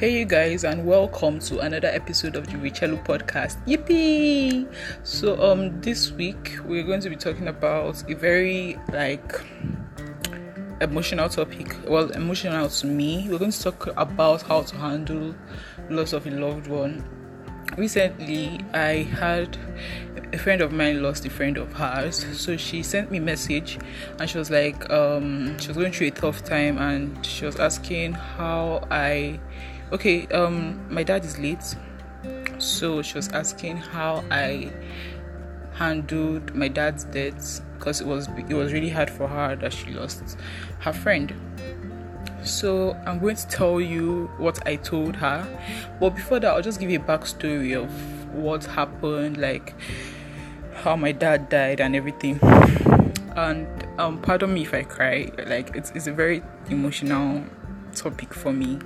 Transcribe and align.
Hey, 0.00 0.18
you 0.20 0.24
guys, 0.24 0.64
and 0.64 0.86
welcome 0.86 1.40
to 1.40 1.58
another 1.58 1.88
episode 1.88 2.34
of 2.34 2.46
the 2.46 2.54
Richelu 2.54 3.04
podcast. 3.04 3.62
Yippee! 3.66 4.66
So, 5.02 5.38
um, 5.42 5.78
this 5.82 6.10
week 6.10 6.56
we're 6.64 6.84
going 6.84 7.02
to 7.02 7.10
be 7.10 7.16
talking 7.16 7.48
about 7.48 8.02
a 8.10 8.14
very 8.14 8.78
like 8.94 9.38
emotional 10.80 11.28
topic. 11.28 11.76
Well, 11.86 12.08
emotional 12.12 12.70
to 12.70 12.86
me. 12.86 13.28
We're 13.28 13.36
going 13.36 13.50
to 13.50 13.62
talk 13.62 13.88
about 13.98 14.40
how 14.40 14.62
to 14.62 14.76
handle 14.76 15.34
loss 15.90 16.14
of 16.14 16.26
a 16.26 16.30
loved 16.30 16.68
one. 16.68 17.04
Recently, 17.76 18.58
I 18.72 19.02
had 19.02 19.58
a 20.32 20.38
friend 20.38 20.62
of 20.62 20.72
mine 20.72 21.02
lost 21.02 21.26
a 21.26 21.30
friend 21.30 21.58
of 21.58 21.74
hers, 21.74 22.24
so 22.40 22.56
she 22.56 22.82
sent 22.82 23.10
me 23.10 23.18
a 23.18 23.20
message, 23.20 23.78
and 24.18 24.30
she 24.30 24.38
was 24.38 24.50
like, 24.50 24.88
um, 24.88 25.58
she 25.58 25.68
was 25.68 25.76
going 25.76 25.92
through 25.92 26.06
a 26.06 26.12
tough 26.12 26.42
time, 26.42 26.78
and 26.78 27.26
she 27.26 27.44
was 27.44 27.56
asking 27.56 28.14
how 28.14 28.88
I 28.90 29.38
okay 29.92 30.26
um 30.28 30.78
my 30.92 31.02
dad 31.02 31.24
is 31.24 31.38
late 31.38 31.74
so 32.58 33.02
she 33.02 33.14
was 33.14 33.28
asking 33.28 33.76
how 33.76 34.22
i 34.30 34.70
handled 35.74 36.54
my 36.54 36.68
dad's 36.68 37.04
death 37.04 37.60
because 37.78 38.00
it 38.00 38.06
was 38.06 38.28
it 38.48 38.54
was 38.54 38.72
really 38.72 38.90
hard 38.90 39.10
for 39.10 39.26
her 39.26 39.56
that 39.56 39.72
she 39.72 39.90
lost 39.92 40.36
her 40.80 40.92
friend. 40.92 41.32
So 42.44 42.96
i'm 43.06 43.18
going 43.18 43.36
to 43.36 43.46
tell 43.48 43.80
you 43.80 44.30
what 44.38 44.66
i 44.66 44.76
told 44.76 45.16
her 45.16 45.46
but 45.98 46.10
before 46.10 46.40
that 46.40 46.50
i'll 46.54 46.62
just 46.62 46.80
give 46.80 46.90
you 46.90 46.98
a 46.98 47.02
backstory 47.02 47.76
of 47.76 47.90
what 48.34 48.64
happened 48.64 49.36
like 49.36 49.74
how 50.74 50.96
my 50.96 51.12
dad 51.12 51.50
died 51.50 51.80
and 51.80 51.94
everything. 51.94 52.38
And 53.36 53.66
um 53.98 54.20
pardon 54.22 54.54
me 54.54 54.62
if 54.62 54.72
i 54.74 54.82
cry 54.82 55.30
like 55.46 55.74
it's, 55.74 55.90
it's 55.90 56.06
a 56.06 56.12
very 56.12 56.42
emotional 56.68 57.44
topic 57.94 58.32
for 58.32 58.52
me 58.52 58.78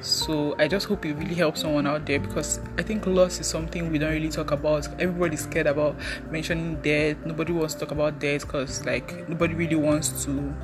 so 0.00 0.54
I 0.58 0.68
just 0.68 0.86
hope 0.86 1.06
it 1.06 1.14
really 1.14 1.34
helps 1.34 1.60
someone 1.60 1.86
out 1.86 2.06
there 2.06 2.18
because 2.18 2.60
I 2.78 2.82
think 2.82 3.06
loss 3.06 3.40
is 3.40 3.46
something 3.46 3.90
we 3.90 3.98
don't 3.98 4.12
really 4.12 4.28
talk 4.28 4.50
about. 4.50 4.88
Everybody's 5.00 5.44
scared 5.44 5.66
about 5.66 5.96
mentioning 6.30 6.80
death. 6.82 7.16
Nobody 7.24 7.52
wants 7.52 7.74
to 7.74 7.80
talk 7.80 7.92
about 7.92 8.18
death 8.18 8.42
because 8.42 8.84
like 8.84 9.28
nobody 9.28 9.54
really 9.54 9.76
wants 9.76 10.24
to 10.24 10.54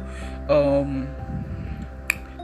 um 0.48 1.08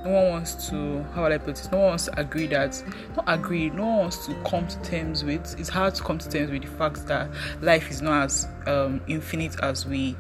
no 0.04 0.12
one 0.12 0.30
wants 0.30 0.68
to 0.70 1.02
how 1.14 1.24
would 1.24 1.32
I 1.32 1.38
put 1.38 1.58
it? 1.58 1.68
No 1.72 1.78
one 1.78 1.88
wants 1.88 2.04
to 2.04 2.18
agree 2.18 2.46
that 2.48 2.82
not 3.16 3.24
agree, 3.26 3.70
no 3.70 3.86
one 3.86 3.98
wants 3.98 4.26
to 4.26 4.34
come 4.48 4.66
to 4.68 4.80
terms 4.82 5.24
with 5.24 5.58
it's 5.58 5.68
hard 5.68 5.94
to 5.96 6.02
come 6.02 6.18
to 6.18 6.28
terms 6.28 6.50
with 6.50 6.62
the 6.62 6.68
fact 6.68 7.06
that 7.08 7.28
life 7.60 7.90
is 7.90 8.00
not 8.00 8.24
as 8.24 8.48
um 8.66 9.00
infinite 9.08 9.58
as 9.60 9.86
we 9.86 10.16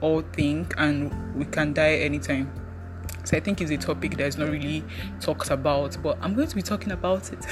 all 0.00 0.22
think 0.32 0.74
and 0.78 1.12
we 1.34 1.44
can 1.44 1.72
die 1.72 1.96
anytime 1.96 2.50
I 3.36 3.40
think 3.40 3.60
it's 3.60 3.70
a 3.70 3.76
topic 3.76 4.16
that 4.16 4.26
is 4.26 4.38
not 4.38 4.50
really 4.50 4.84
talked 5.20 5.50
about, 5.50 5.96
but 6.02 6.18
I'm 6.20 6.34
going 6.34 6.48
to 6.48 6.56
be 6.56 6.62
talking 6.62 6.92
about 6.92 7.30
it 7.32 7.46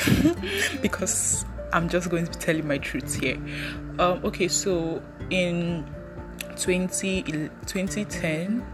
because 0.83 1.45
I'm 1.73 1.89
just 1.89 2.09
going 2.09 2.27
to 2.27 2.31
be 2.31 2.39
telling 2.39 2.67
my 2.67 2.79
truth 2.79 3.21
here. 3.21 3.37
Um, 3.99 4.21
okay, 4.25 4.49
so 4.49 5.03
in 5.31 5.85
20, 6.59 7.23
2010, 7.23 8.65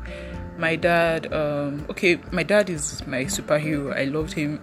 my 0.59 0.77
dad, 0.77 1.33
um, 1.33 1.85
okay, 1.91 2.21
my 2.31 2.43
dad 2.43 2.71
is 2.71 3.05
my 3.07 3.25
superhero. 3.25 3.97
I 3.97 4.05
loved 4.05 4.33
him. 4.33 4.61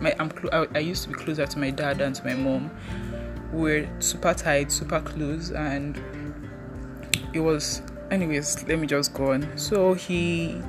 My, 0.00 0.14
I'm 0.18 0.30
cl- 0.30 0.50
I, 0.52 0.76
I 0.76 0.80
used 0.80 1.04
to 1.04 1.08
be 1.08 1.14
closer 1.14 1.46
to 1.46 1.58
my 1.58 1.70
dad 1.70 1.98
than 1.98 2.12
to 2.12 2.24
my 2.24 2.34
mom. 2.34 2.70
We're 3.52 3.88
super 4.00 4.34
tight, 4.34 4.70
super 4.72 5.00
close, 5.00 5.50
and 5.50 6.00
it 7.32 7.40
was. 7.40 7.82
Anyways, 8.10 8.68
let 8.68 8.78
me 8.78 8.86
just 8.86 9.14
go 9.14 9.32
on. 9.32 9.56
So 9.56 9.94
he 9.94 10.60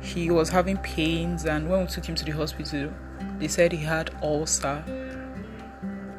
he 0.00 0.30
was 0.30 0.48
having 0.48 0.76
pains 0.78 1.44
and 1.44 1.68
when 1.68 1.80
we 1.80 1.86
took 1.86 2.04
him 2.04 2.14
to 2.14 2.24
the 2.24 2.32
hospital 2.32 2.90
they 3.38 3.48
said 3.48 3.72
he 3.72 3.78
had 3.78 4.10
ulcer. 4.22 4.82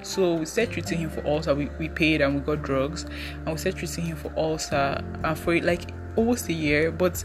So 0.04 0.36
we 0.36 0.46
started 0.46 0.74
treating 0.74 1.00
him 1.00 1.10
for 1.12 1.26
ulcer. 1.26 1.54
We, 1.54 1.70
we 1.78 1.88
paid 1.90 2.22
and 2.22 2.36
we 2.36 2.42
got 2.42 2.64
drugs 2.64 3.04
and 3.04 3.48
we 3.48 3.58
started 3.58 3.78
treating 3.78 4.06
him 4.06 4.18
for 4.18 4.32
ulcer 4.36 5.04
and 5.24 5.38
for 5.38 5.60
like 5.62 5.92
almost 6.16 6.50
a 6.50 6.54
year 6.54 6.92
but 6.92 7.24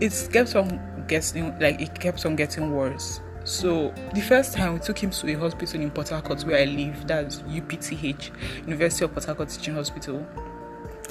it 0.00 0.28
kept 0.32 0.54
on 0.56 0.80
getting 1.06 1.58
like 1.58 1.80
it 1.80 1.98
kept 1.98 2.24
on 2.26 2.36
getting 2.36 2.72
worse. 2.72 3.20
So 3.44 3.92
the 4.14 4.20
first 4.20 4.52
time 4.52 4.74
we 4.74 4.80
took 4.80 4.98
him 4.98 5.10
to 5.10 5.28
a 5.28 5.34
hospital 5.34 5.80
in 5.80 5.90
Port 5.90 6.10
Harcourt 6.10 6.42
where 6.42 6.60
I 6.60 6.66
live, 6.66 7.06
that's 7.06 7.38
UPTH, 7.42 8.30
University 8.66 9.04
of 9.04 9.12
Port 9.12 9.24
Harcourt 9.24 9.48
Teaching 9.48 9.74
Hospital, 9.74 10.26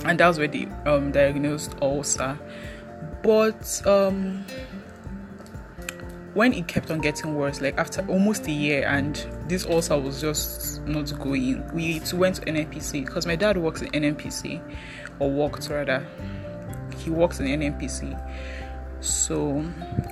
and 0.05 0.19
that's 0.19 0.37
where 0.37 0.47
they 0.47 0.67
um, 0.85 1.11
diagnosed 1.11 1.75
ulcer. 1.81 2.37
But 3.23 3.85
um, 3.85 4.45
when 6.39 6.53
it 6.53 6.69
kept 6.69 6.89
on 6.89 7.01
getting 7.01 7.35
worse, 7.35 7.59
like 7.59 7.77
after 7.77 8.01
almost 8.07 8.47
a 8.47 8.51
year, 8.51 8.87
and 8.87 9.27
this 9.49 9.65
ulcer 9.65 9.99
was 9.99 10.21
just 10.21 10.81
not 10.87 11.11
going, 11.19 11.69
we 11.73 12.01
went 12.13 12.35
to 12.35 12.41
NNPC 12.43 13.05
because 13.05 13.27
my 13.27 13.35
dad 13.35 13.57
works 13.57 13.81
in 13.81 13.89
NNPC, 13.89 14.61
or 15.19 15.29
worked 15.29 15.67
rather. 15.69 16.07
He 16.97 17.09
works 17.09 17.41
in 17.41 17.47
NNPC. 17.47 18.17
So 19.01 19.65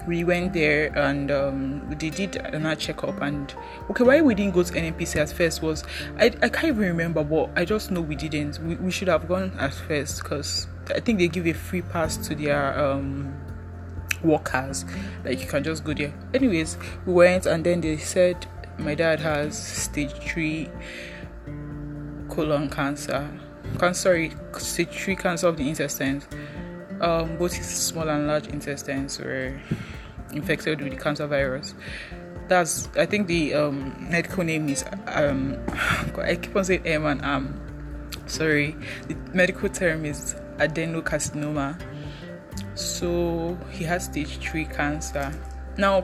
we 0.06 0.26
went 0.26 0.52
there 0.52 0.92
and 1.00 1.32
um, 1.32 1.96
they 1.98 2.10
did 2.10 2.36
another 2.36 2.76
checkup. 2.76 3.22
And 3.22 3.54
okay, 3.90 4.04
why 4.04 4.20
we 4.20 4.36
didn't 4.36 4.54
go 4.54 4.64
to 4.64 4.74
NNPC 4.74 5.16
at 5.16 5.32
first 5.32 5.62
was 5.62 5.86
I, 6.18 6.26
I 6.26 6.50
can't 6.50 6.66
even 6.66 6.80
remember, 6.90 7.24
but 7.24 7.52
I 7.56 7.64
just 7.64 7.90
know 7.90 8.02
we 8.02 8.18
didn't. 8.18 8.60
We, 8.60 8.76
we 8.76 8.92
should 8.92 9.08
have 9.08 9.30
gone 9.30 9.54
at 9.58 9.74
first 9.74 10.24
because 10.24 10.68
I 10.94 11.00
think 11.00 11.20
they 11.20 11.30
give 11.30 11.48
a 11.48 11.54
free 11.54 11.84
pass 11.84 12.18
to 12.28 12.36
their 12.36 12.78
um, 12.78 13.34
workers. 14.24 14.86
Like 15.24 15.40
you 15.42 15.48
can 15.48 15.64
just 15.64 15.84
go 15.84 15.94
there. 15.94 16.14
Anyways 16.34 16.78
we 17.06 17.14
went 17.14 17.46
and 17.46 17.64
then 17.64 17.82
they 17.82 17.98
said 17.98 18.46
my 18.78 18.96
dad 18.96 19.20
has 19.20 19.58
stage 19.58 20.12
3 20.12 20.70
colon 22.30 22.70
cancer. 22.70 23.30
Can 23.80 23.94
sorry 23.94 24.34
stage 24.58 24.90
3 24.90 25.16
cancer 25.16 25.48
of 25.48 25.58
the 25.58 25.68
intestines. 25.68 26.28
Um, 27.02 27.38
both 27.38 27.54
his 27.54 27.68
small 27.68 28.10
and 28.10 28.28
large 28.28 28.48
intestines 28.48 29.20
were 29.20 29.60
infected 30.32 30.82
with 30.82 30.94
the 30.94 31.00
cancer 31.00 31.28
virus. 31.28 31.74
That's 32.48 32.88
i 32.98 33.06
think 33.06 33.28
the 33.28 33.54
um, 33.54 34.08
medical 34.10 34.44
name 34.44 34.70
is 34.70 34.86
um, 35.08 35.58
i 36.18 36.36
keep 36.36 36.56
on 36.56 36.64
saying 36.64 36.86
m 36.86 37.06
and 37.06 37.24
um 37.26 37.60
sorry. 38.26 38.76
The 39.08 39.16
medical 39.34 39.70
term 39.70 40.06
is 40.06 40.36
adenocarcinoma 40.58 41.80
so 42.76 43.58
he 43.72 43.84
has 43.84 44.06
stage 44.06 44.38
three 44.40 44.66
cancer. 44.66 45.34
Now, 45.78 46.04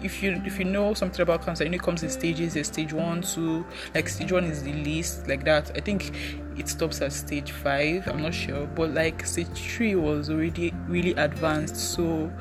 if 0.00 0.20
you 0.20 0.42
if 0.44 0.58
you 0.58 0.64
know 0.64 0.94
something 0.94 1.20
about 1.20 1.44
cancer, 1.44 1.62
you 1.62 1.70
know 1.70 1.76
it 1.76 1.82
comes 1.82 2.02
in 2.02 2.10
stages. 2.10 2.54
There's 2.54 2.66
stage 2.66 2.92
one, 2.92 3.22
two. 3.22 3.64
Like 3.94 4.08
stage 4.08 4.32
one 4.32 4.44
is 4.44 4.64
the 4.64 4.72
least, 4.72 5.28
like 5.28 5.44
that. 5.44 5.70
I 5.76 5.80
think 5.80 6.12
it 6.56 6.68
stops 6.68 7.00
at 7.00 7.12
stage 7.12 7.52
five. 7.52 8.08
I'm 8.08 8.20
not 8.20 8.34
sure, 8.34 8.66
but 8.66 8.92
like 8.92 9.24
stage 9.24 9.46
three 9.54 9.94
was 9.94 10.28
already 10.28 10.74
really 10.88 11.12
advanced. 11.12 11.76
So 11.76 12.32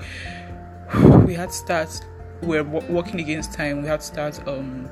we 1.26 1.36
had 1.36 1.50
to 1.50 1.56
start. 1.56 2.06
We're 2.42 2.64
working 2.64 3.20
against 3.20 3.54
time. 3.54 3.84
We 3.84 3.88
had 3.88 4.00
to 4.00 4.06
start 4.06 4.48
um 4.48 4.90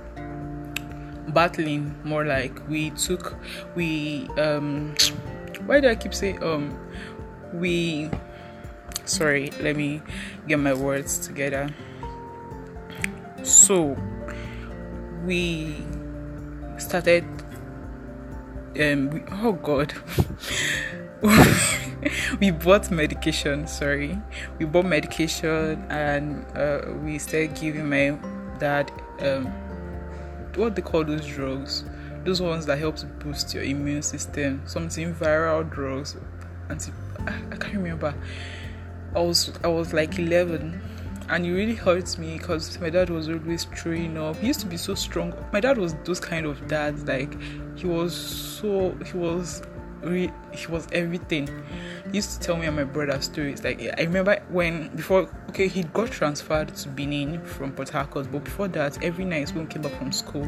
battling 1.29 1.96
more. 2.03 2.24
Like 2.24 2.68
we 2.69 2.91
took 2.91 3.35
we 3.75 4.28
um. 4.38 4.94
Why 5.66 5.79
do 5.79 5.90
I 5.90 5.96
keep 5.96 6.13
saying 6.13 6.44
um 6.44 6.79
we 7.53 8.12
sorry 9.09 9.52
let 9.62 9.75
me 9.75 10.02
get 10.47 10.59
my 10.59 10.74
words 10.74 11.20
together. 11.20 11.74
So 13.44 13.97
we 15.25 15.75
started 16.78 17.25
um 18.80 19.24
oh 19.44 19.53
god. 19.53 19.94
We 22.40 22.52
bought 22.52 22.92
medication 22.92 23.68
sorry. 23.68 24.18
We 24.58 24.66
bought 24.66 24.86
medication 24.86 25.86
and 25.90 26.46
uh, 26.56 26.94
we 27.03 27.20
started 27.20 27.56
giving 27.56 27.90
my 27.90 28.17
dad 28.58 28.90
um 29.20 29.47
what 30.56 30.76
they 30.76 30.82
call 30.82 31.03
those 31.03 31.26
drugs. 31.26 31.84
Those 32.23 32.41
ones 32.41 32.66
that 32.67 32.78
help 32.78 32.97
to 32.97 33.06
boost 33.06 33.53
your 33.53 33.64
immune 33.64 34.02
system. 34.02 34.61
Something 34.66 35.14
viral 35.14 35.70
drugs. 35.70 36.16
Anti 36.70 36.91
I, 37.28 37.34
I 37.52 37.56
can't 37.58 37.76
remember 37.76 38.14
I 39.16 39.20
was 39.20 39.52
I 39.64 39.67
was 39.67 39.94
like 39.94 40.20
11 40.20 40.82
and 41.29 41.46
it 41.46 41.52
really 41.52 41.76
hurts 41.76 42.17
me 42.17 42.38
because 42.38 42.79
my 42.79 42.90
dad 42.90 43.09
was 43.09 43.29
always 43.29 43.66
throwing 43.66 44.17
up. 44.17 44.35
He 44.38 44.47
used 44.47 44.59
to 44.61 44.66
be 44.66 44.78
so 44.78 44.96
strong. 44.96 45.34
My 45.53 45.59
dad 45.59 45.78
was 45.78 45.94
those 46.03 46.20
kind 46.20 46.46
of 46.46 46.67
dads 46.67 47.03
like 47.06 47.35
he 47.76 47.88
was 47.88 48.16
so 48.16 48.97
he 49.06 49.17
was 49.17 49.61
he 50.03 50.67
was 50.67 50.87
everything. 50.91 51.47
He 52.11 52.17
used 52.17 52.41
to 52.41 52.47
tell 52.47 52.57
me 52.57 52.66
and 52.66 52.75
my 52.75 52.84
brother 52.84 53.19
stories. 53.22 53.63
Like 53.63 53.81
I 53.97 54.03
remember 54.03 54.40
when 54.49 54.96
before 54.96 55.29
okay 55.49 55.67
he 55.67 55.84
got 55.84 56.11
transferred 56.11 56.75
to 56.75 56.90
Benin 56.90 57.43
from 57.43 57.72
Port 57.72 57.90
Harcourt, 57.90 58.31
but 58.31 58.43
before 58.43 58.67
that, 58.69 59.03
every 59.03 59.25
night 59.25 59.49
when 59.49 59.66
we 59.66 59.69
came 59.69 59.81
back 59.81 59.97
from 59.97 60.11
school, 60.11 60.47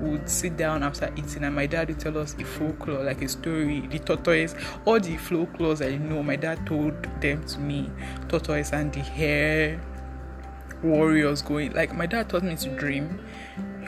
we 0.00 0.10
would 0.10 0.28
sit 0.28 0.56
down 0.56 0.82
after 0.82 1.12
eating, 1.16 1.44
and 1.44 1.54
my 1.54 1.66
dad 1.66 1.88
would 1.88 2.00
tell 2.00 2.16
us 2.18 2.34
a 2.38 2.44
folklore, 2.44 3.04
like 3.04 3.22
a 3.22 3.28
story, 3.28 3.80
the 3.88 3.98
tortoise, 3.98 4.54
all 4.84 4.98
the 4.98 5.16
folklores 5.16 5.84
I 5.84 5.96
know. 5.96 6.22
My 6.22 6.36
dad 6.36 6.66
told 6.66 6.94
them 7.20 7.44
to 7.44 7.58
me, 7.58 7.90
tortoise 8.28 8.72
and 8.72 8.92
the 8.92 9.00
hare, 9.00 9.80
warriors 10.82 11.42
going. 11.42 11.72
Like 11.72 11.94
my 11.94 12.06
dad 12.06 12.28
taught 12.28 12.42
me 12.42 12.56
to 12.56 12.70
dream. 12.70 13.20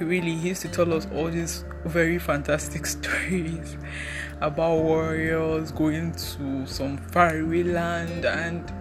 Really 0.01 0.35
he 0.35 0.49
used 0.49 0.63
to 0.63 0.69
tell 0.69 0.93
us 0.95 1.07
all 1.15 1.29
these 1.29 1.65
very 1.85 2.19
fantastic 2.19 2.87
stories 2.97 3.77
about 4.41 4.79
warriors 4.79 5.71
going 5.73 6.13
to 6.13 6.67
some 6.67 6.97
faraway 6.97 7.63
land 7.63 8.25
and 8.25 8.73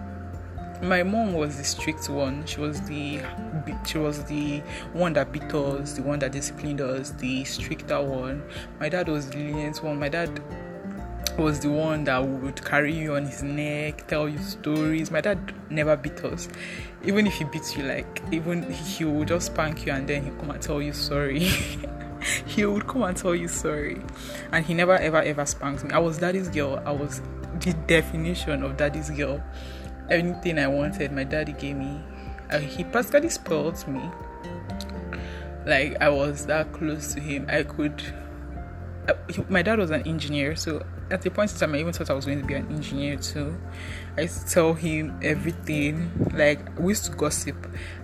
my 0.82 1.02
mom 1.02 1.34
was 1.34 1.58
the 1.58 1.64
strict 1.64 2.08
one. 2.08 2.46
She 2.46 2.58
was 2.58 2.80
the 2.82 3.20
she 3.86 3.98
was 3.98 4.24
the 4.24 4.60
one 4.94 5.12
that 5.12 5.30
beat 5.30 5.52
us, 5.54 5.92
the 5.92 6.02
one 6.02 6.18
that 6.20 6.32
disciplined 6.32 6.80
us, 6.80 7.10
the 7.10 7.44
stricter 7.44 8.00
one. 8.00 8.42
My 8.78 8.88
dad 8.88 9.08
was 9.08 9.28
the 9.28 9.36
lenient 9.36 9.82
one. 9.82 9.98
My 9.98 10.08
dad 10.08 10.42
was 11.38 11.60
the 11.60 11.70
one 11.70 12.04
that 12.04 12.18
would 12.18 12.64
carry 12.64 12.94
you 12.94 13.14
on 13.14 13.26
his 13.26 13.42
neck, 13.42 14.06
tell 14.08 14.28
you 14.28 14.38
stories. 14.38 15.10
My 15.10 15.20
dad 15.20 15.54
never 15.70 15.96
beat 15.96 16.24
us. 16.24 16.48
Even 17.02 17.26
if 17.26 17.34
he 17.34 17.44
beats 17.44 17.76
you, 17.76 17.84
like 17.84 18.22
even 18.30 18.70
he 18.70 19.04
would 19.04 19.28
just 19.28 19.46
spank 19.46 19.86
you 19.86 19.92
and 19.92 20.06
then 20.06 20.24
he'd 20.24 20.38
come 20.38 20.50
and 20.50 20.62
tell 20.62 20.82
you 20.82 20.92
sorry. 20.92 21.38
he 22.46 22.64
would 22.66 22.86
come 22.86 23.02
and 23.02 23.16
tell 23.16 23.34
you 23.34 23.48
sorry. 23.48 24.00
And 24.52 24.64
he 24.64 24.74
never 24.74 24.96
ever 24.96 25.22
ever 25.22 25.46
spanked 25.46 25.84
me. 25.84 25.90
I 25.92 25.98
was 25.98 26.18
daddy's 26.18 26.48
girl. 26.48 26.82
I 26.84 26.92
was 26.92 27.22
the 27.60 27.72
definition 27.86 28.62
of 28.62 28.76
daddy's 28.76 29.10
girl 29.10 29.42
anything 30.10 30.58
I 30.58 30.66
wanted, 30.66 31.12
my 31.12 31.24
daddy 31.24 31.52
gave 31.52 31.76
me. 31.76 32.00
Uh, 32.50 32.58
he 32.58 32.84
practically 32.84 33.30
spoiled 33.30 33.86
me. 33.86 34.02
Like 35.64 36.00
I 36.00 36.08
was 36.08 36.46
that 36.46 36.72
close 36.72 37.14
to 37.14 37.20
him. 37.20 37.46
I 37.48 37.62
could. 37.62 38.02
Uh, 39.08 39.14
he, 39.28 39.44
my 39.48 39.62
dad 39.62 39.78
was 39.78 39.90
an 39.90 40.06
engineer, 40.06 40.56
so 40.56 40.84
at 41.10 41.22
the 41.22 41.30
point 41.30 41.52
in 41.52 41.58
time, 41.58 41.74
I 41.74 41.78
even 41.78 41.92
thought 41.92 42.10
I 42.10 42.14
was 42.14 42.26
going 42.26 42.40
to 42.40 42.46
be 42.46 42.54
an 42.54 42.66
engineer 42.70 43.16
too. 43.16 43.56
I 44.16 44.22
used 44.22 44.46
to 44.46 44.52
tell 44.54 44.74
him 44.74 45.18
everything. 45.22 46.10
Like 46.32 46.78
we 46.78 46.92
used 46.92 47.06
to 47.06 47.12
gossip. 47.12 47.56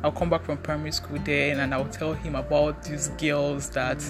I'll 0.02 0.12
come 0.12 0.30
back 0.30 0.44
from 0.44 0.58
primary 0.58 0.92
school 0.92 1.18
then, 1.24 1.60
and 1.60 1.72
I'll 1.74 1.88
tell 1.88 2.14
him 2.14 2.34
about 2.34 2.82
these 2.84 3.08
girls 3.10 3.70
that 3.70 4.02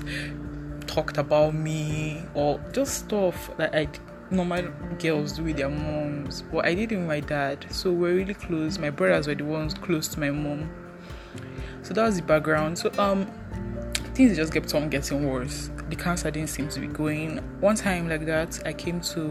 talked 0.87 1.19
about 1.19 1.55
me 1.55 2.23
or 2.35 2.61
just 2.73 3.07
stuff 3.07 3.51
that 3.57 3.75
I 3.75 3.89
normal 4.31 4.63
girls 4.99 5.33
do 5.33 5.45
with 5.45 5.57
their 5.57 5.69
moms, 5.69 6.43
but 6.43 6.65
I 6.65 6.75
did 6.75 6.93
it 6.93 6.97
with 6.97 7.07
my 7.07 7.21
dad. 7.21 7.67
So 7.71 7.93
we're 7.93 8.15
really 8.15 8.35
close. 8.35 8.79
My 8.79 8.91
brothers 8.91 9.27
were 9.27 9.35
the 9.35 9.45
ones 9.45 9.75
close 9.75 10.09
to 10.09 10.21
my 10.21 10.31
mom. 10.31 10.71
So 11.83 11.95
that 11.95 12.05
was 12.05 12.17
the 12.17 12.23
background. 12.23 12.79
So 12.79 12.91
um 12.99 13.31
things 14.17 14.35
just 14.35 14.53
kept 14.53 14.75
on 14.75 14.89
getting 14.89 15.29
worse. 15.29 15.71
The 15.91 15.97
cancer 15.97 16.31
didn't 16.31 16.49
seem 16.49 16.69
to 16.71 16.81
be 16.81 16.87
going. 16.87 17.37
One 17.61 17.77
time 17.77 18.09
like 18.09 18.25
that, 18.25 18.63
I 18.65 18.73
came 18.73 19.01
to 19.13 19.29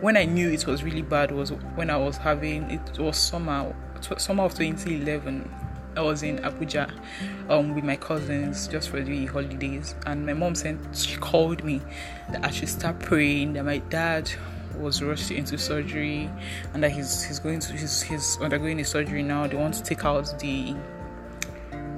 when 0.00 0.16
I 0.16 0.24
knew 0.24 0.48
it 0.48 0.64
was 0.64 0.84
really 0.84 1.02
bad 1.02 1.32
was 1.32 1.50
when 1.74 1.90
I 1.90 1.96
was 1.96 2.16
having 2.16 2.70
it 2.70 2.98
was 3.00 3.16
summer 3.16 3.74
summer 4.16 4.44
of 4.44 4.54
2011 4.54 5.50
I 5.96 6.00
was 6.02 6.22
in 6.22 6.38
Abuja 6.38 6.88
um, 7.50 7.74
with 7.74 7.82
my 7.82 7.96
cousins 7.96 8.68
just 8.68 8.90
for 8.90 9.00
the 9.00 9.26
holidays, 9.26 9.96
and 10.06 10.24
my 10.24 10.34
mom 10.34 10.54
sent 10.54 10.96
she 10.96 11.16
called 11.16 11.64
me 11.64 11.80
that 12.30 12.44
I 12.44 12.50
should 12.52 12.68
start 12.68 13.00
praying 13.00 13.54
that 13.54 13.64
my 13.64 13.78
dad 13.78 14.30
was 14.76 15.02
rushed 15.02 15.32
into 15.32 15.58
surgery 15.58 16.30
and 16.72 16.84
that 16.84 16.92
he's 16.92 17.24
he's 17.24 17.40
going 17.40 17.58
to 17.58 17.72
he's, 17.72 18.02
he's 18.02 18.38
undergoing 18.40 18.78
a 18.78 18.84
surgery 18.84 19.24
now. 19.24 19.48
They 19.48 19.56
want 19.56 19.74
to 19.74 19.82
take 19.82 20.04
out 20.04 20.32
the 20.38 20.76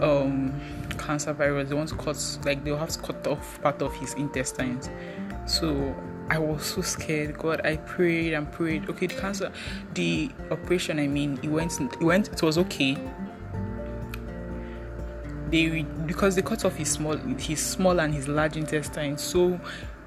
um 0.00 0.58
cancer 1.00 1.32
virus. 1.32 1.68
They 1.68 1.74
want 1.74 1.88
to 1.90 1.96
cut 1.96 2.38
like 2.44 2.64
they'll 2.64 2.76
have 2.76 2.90
to 2.90 3.00
cut 3.00 3.26
off 3.26 3.60
part 3.62 3.82
of 3.82 3.94
his 3.94 4.14
intestines. 4.14 4.90
So 5.46 5.94
I 6.28 6.38
was 6.38 6.64
so 6.64 6.82
scared. 6.82 7.38
God, 7.38 7.60
I 7.64 7.76
prayed 7.76 8.34
and 8.34 8.50
prayed. 8.50 8.88
Okay, 8.88 9.06
the 9.06 9.14
cancer, 9.14 9.52
the 9.94 10.30
operation. 10.50 10.98
I 10.98 11.06
mean, 11.06 11.38
it 11.42 11.48
went. 11.48 11.80
It 11.80 12.02
went. 12.02 12.28
It 12.28 12.42
was 12.42 12.58
okay 12.58 12.96
they 15.50 15.82
because 16.06 16.34
they 16.36 16.42
cut 16.42 16.64
off 16.64 16.76
his 16.76 16.90
small 16.90 17.16
his 17.16 17.60
small 17.60 18.00
and 18.00 18.14
his 18.14 18.28
large 18.28 18.56
intestine 18.56 19.18
so 19.18 19.60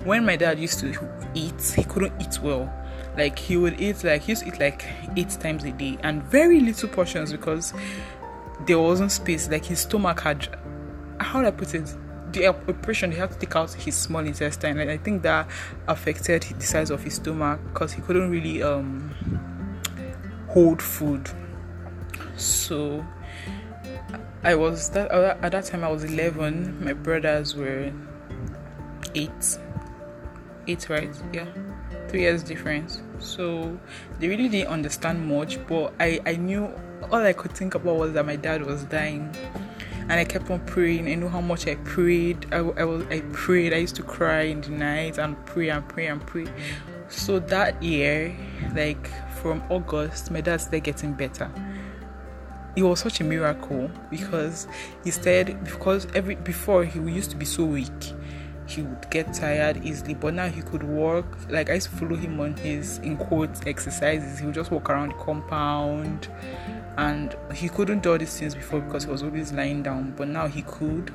when 0.04 0.26
my 0.26 0.36
dad 0.36 0.60
used 0.60 0.80
to 0.80 0.88
eat 1.34 1.74
he 1.76 1.84
couldn't 1.84 2.14
eat 2.22 2.40
well 2.42 2.72
like 3.18 3.38
he 3.38 3.58
would 3.58 3.80
eat 3.80 4.04
like 4.04 4.22
he 4.24 4.32
used 4.32 4.44
to 4.44 4.48
eat 4.48 4.60
like 4.60 4.86
eight 5.16 5.30
times 5.30 5.64
a 5.64 5.72
day 5.72 5.98
and 6.04 6.24
very 6.24 6.60
little 6.60 6.90
portions 6.90 7.32
because 7.32 7.74
there 8.66 8.80
wasn't 8.80 9.12
space 9.12 9.50
like 9.50 9.66
his 9.66 9.80
stomach 9.80 10.22
had 10.22 10.48
how 11.20 11.42
do 11.42 11.48
i 11.48 11.52
put 11.52 11.74
it 11.76 11.94
the 12.32 12.48
operation 12.48 13.12
they 13.12 13.18
had 13.18 13.30
to 13.30 13.38
take 13.38 13.56
out 13.56 13.72
his 13.74 13.96
small 13.96 14.26
intestine 14.26 14.80
and 14.80 14.90
i 14.90 14.98
think 14.98 15.22
that 15.22 15.48
affected 15.88 16.42
the 16.58 16.66
size 16.66 16.90
of 16.90 17.04
his 17.04 17.16
stomach 17.16 17.60
because 17.72 17.94
he 17.94 18.02
couldn't 18.02 18.32
really 18.32 18.64
um 18.64 19.14
hold 20.50 20.82
food 20.82 21.30
so 22.36 23.06
I 24.44 24.56
was 24.56 24.90
that 24.90 25.10
uh, 25.12 25.38
at 25.42 25.54
that 25.54 25.66
time 25.66 25.84
I 25.84 25.90
was 25.90 26.04
11. 26.04 26.84
My 26.84 26.94
brothers 26.94 27.56
were 27.56 27.92
eight, 29.16 29.58
eight 30.68 30.90
right? 30.90 31.10
Yeah, 31.32 31.46
three 32.10 32.22
years 32.22 32.44
difference. 32.44 33.02
So 33.20 33.80
they 34.20 34.28
really 34.28 34.50
didn't 34.50 34.68
understand 34.68 35.26
much, 35.26 35.66
but 35.68 35.94
I 36.00 36.20
I 36.26 36.36
knew 36.36 36.70
all 37.10 37.20
I 37.20 37.32
could 37.32 37.54
think 37.54 37.76
about 37.76 37.96
was 37.96 38.12
that 38.14 38.26
my 38.26 38.36
dad 38.36 38.66
was 38.66 38.84
dying, 38.84 39.34
and 40.10 40.14
I 40.14 40.26
kept 40.26 40.50
on 40.52 40.60
praying. 40.66 41.08
I 41.08 41.16
know 41.16 41.30
how 41.30 41.42
much 41.42 41.68
I 41.68 41.76
prayed. 41.76 42.46
I, 42.52 42.58
I 42.58 42.84
was 42.84 43.06
I 43.08 43.22
prayed. 43.32 43.74
I 43.74 43.78
used 43.78 43.96
to 43.98 44.04
cry 44.04 44.42
in 44.42 44.62
the 44.62 44.70
night 44.70 45.18
and 45.18 45.44
pray 45.46 45.70
and 45.70 45.88
pray 45.88 46.08
and 46.08 46.26
pray. 46.26 46.46
So 47.10 47.40
that 47.40 47.82
year, 47.82 48.36
like 48.76 49.08
from 49.42 49.64
August, 49.70 50.32
my 50.32 50.42
dad 50.42 50.62
started 50.62 50.84
getting 50.84 51.14
better 51.14 51.52
it 52.76 52.84
was 52.84 53.00
such 53.00 53.22
a 53.22 53.24
miracle 53.24 53.90
because 54.10 54.68
he 55.04 55.12
said 55.12 55.64
because 55.64 56.08
every 56.16 56.36
before 56.36 56.84
he 56.84 57.00
used 57.00 57.30
to 57.32 57.38
be 57.38 57.46
so 57.46 57.64
weak 57.64 57.92
he 58.66 58.82
would 58.82 59.10
get 59.10 59.32
tired 59.34 59.84
easily 59.86 60.14
but 60.14 60.34
now 60.34 60.48
he 60.48 60.62
could 60.62 60.84
walk 60.84 61.26
like 61.50 61.70
i 61.70 61.74
used 61.74 61.90
to 61.90 61.96
follow 61.98 62.16
him 62.16 62.40
on 62.40 62.56
his 62.58 62.98
in 63.00 63.18
quotes 63.18 63.62
exercises 63.68 64.40
he 64.40 64.46
would 64.46 64.56
just 64.56 64.72
walk 64.72 64.90
around 64.90 65.10
the 65.10 65.16
compound 65.16 66.30
and 66.98 67.36
he 67.54 67.70
couldn't 67.70 68.04
do 68.04 68.12
all 68.12 68.18
these 68.18 68.38
things 68.38 68.54
before 68.56 68.82
because 68.82 69.06
he 69.06 69.12
was 69.12 69.24
always 69.24 69.52
lying 69.52 69.82
down 69.82 70.14
but 70.16 70.28
now 70.28 70.48
he 70.48 70.62
could 70.64 71.12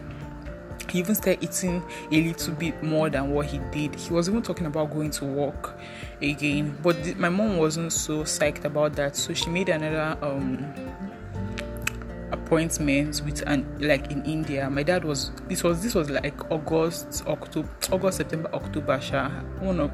he 0.91 1.01
even 1.01 1.15
started 1.15 1.43
eating 1.43 1.83
a 2.11 2.23
little 2.23 2.55
bit 2.55 2.83
more 2.83 3.11
than 3.11 3.31
what 3.31 3.47
he 3.47 3.59
did. 3.73 3.95
He 3.95 4.13
was 4.13 4.29
even 4.29 4.43
talking 4.43 4.67
about 4.67 4.91
going 4.91 5.11
to 5.13 5.25
work 5.25 5.79
again, 6.23 6.79
but 6.83 7.03
th- 7.03 7.17
my 7.17 7.29
mom 7.29 7.59
wasn't 7.59 7.93
so 7.93 8.23
psyched 8.23 8.65
about 8.65 8.95
that, 8.95 9.17
so 9.17 9.35
she 9.35 9.51
made 9.51 9.69
another 9.69 10.17
um 10.23 10.75
appointments 12.31 13.23
with 13.23 13.43
an 13.47 13.67
like 13.79 14.11
in 14.11 14.25
India. 14.25 14.69
My 14.71 14.83
dad 14.83 15.05
was 15.05 15.31
this 15.49 15.63
was 15.63 15.83
this 15.83 15.95
was 15.95 16.11
like 16.11 16.51
August, 16.51 17.25
October, 17.27 17.69
August, 17.93 18.19
September, 18.19 18.51
October. 18.53 19.01
Sha. 19.01 19.29
One 19.61 19.81
of 19.81 19.91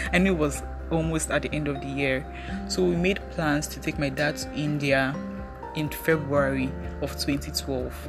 I 0.12 0.18
knew 0.18 0.32
it 0.32 0.38
was 0.38 0.62
almost 0.90 1.30
at 1.30 1.42
the 1.42 1.54
end 1.54 1.68
of 1.68 1.80
the 1.80 1.86
year, 1.86 2.24
so 2.68 2.84
we 2.84 2.96
made 2.96 3.20
plans 3.30 3.66
to 3.68 3.80
take 3.80 3.98
my 3.98 4.08
dad 4.08 4.36
to 4.38 4.52
India 4.54 5.14
in 5.76 5.88
February 5.88 6.70
of 7.00 7.12
2012 7.12 8.08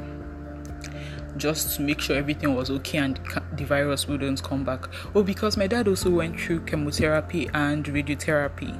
just 1.38 1.76
to 1.76 1.82
make 1.82 1.98
sure 2.00 2.14
everything 2.14 2.54
was 2.54 2.70
okay 2.70 2.98
and 2.98 3.18
the 3.54 3.64
virus 3.64 4.06
wouldn't 4.06 4.42
come 4.42 4.64
back. 4.64 4.86
Oh, 5.14 5.22
because 5.22 5.56
my 5.56 5.66
dad 5.66 5.88
also 5.88 6.10
went 6.10 6.38
through 6.38 6.60
chemotherapy 6.60 7.48
and 7.54 7.84
radiotherapy, 7.86 8.78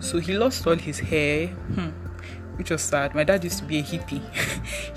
so 0.00 0.18
he 0.18 0.36
lost 0.36 0.66
all 0.66 0.76
his 0.76 0.98
hair. 0.98 1.48
Hmm 1.48 1.90
which 2.56 2.70
was 2.70 2.82
sad. 2.82 3.14
My 3.14 3.24
dad 3.24 3.42
used 3.44 3.58
to 3.58 3.64
be 3.64 3.78
a 3.78 3.82
hippie. 3.82 4.22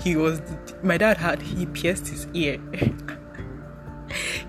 he 0.00 0.16
was 0.16 0.40
my 0.82 0.96
dad 0.96 1.16
had 1.16 1.42
he 1.42 1.66
pierced 1.66 2.08
his 2.08 2.26
ear. 2.32 2.60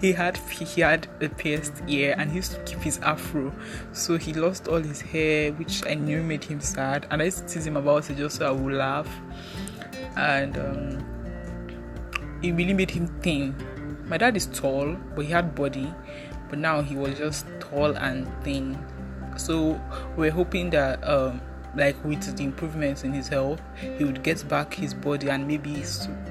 he 0.02 0.14
had 0.14 0.38
he 0.38 0.82
had 0.82 1.08
a 1.22 1.30
pierced 1.30 1.84
ear 1.88 2.16
and 2.18 2.30
he 2.30 2.38
used 2.38 2.54
to 2.54 2.64
keep 2.64 2.80
his 2.80 3.00
afro. 3.00 3.54
So 3.92 4.18
he 4.18 4.34
lost 4.34 4.68
all 4.68 4.80
his 4.80 5.02
hair, 5.02 5.52
which 5.54 5.86
I 5.86 5.96
knew 5.96 6.24
made 6.24 6.44
him 6.44 6.62
sad. 6.62 7.08
And 7.12 7.22
I 7.22 7.26
used 7.26 7.48
to 7.48 7.54
tease 7.54 7.68
him 7.68 7.78
about 7.78 8.10
it 8.10 8.18
just 8.18 8.38
so 8.38 8.48
I 8.48 8.52
would 8.52 8.74
laugh. 8.74 9.10
And 10.16 10.58
um, 10.58 12.40
it 12.42 12.54
really 12.54 12.74
made 12.74 12.92
him 12.92 13.08
thin. 13.22 13.56
My 14.06 14.18
dad 14.18 14.38
is 14.38 14.48
tall, 14.48 14.96
but 15.16 15.26
he 15.26 15.32
had 15.32 15.54
body. 15.54 15.94
But 16.50 16.60
now 16.60 16.82
he 16.82 16.96
was 16.96 17.18
just 17.18 17.46
tall 17.60 17.96
and 17.98 18.28
thin. 18.44 18.78
So 19.38 19.80
we're 20.16 20.32
hoping 20.32 20.70
that 20.72 21.06
um, 21.08 21.42
like 21.76 22.02
with 22.04 22.36
the 22.36 22.44
improvements 22.44 23.04
in 23.04 23.14
his 23.14 23.28
health, 23.28 23.62
he 23.98 24.04
would 24.04 24.24
get 24.24 24.48
back 24.48 24.74
his 24.74 24.94
body 24.94 25.30
and 25.30 25.48
maybe 25.48 25.76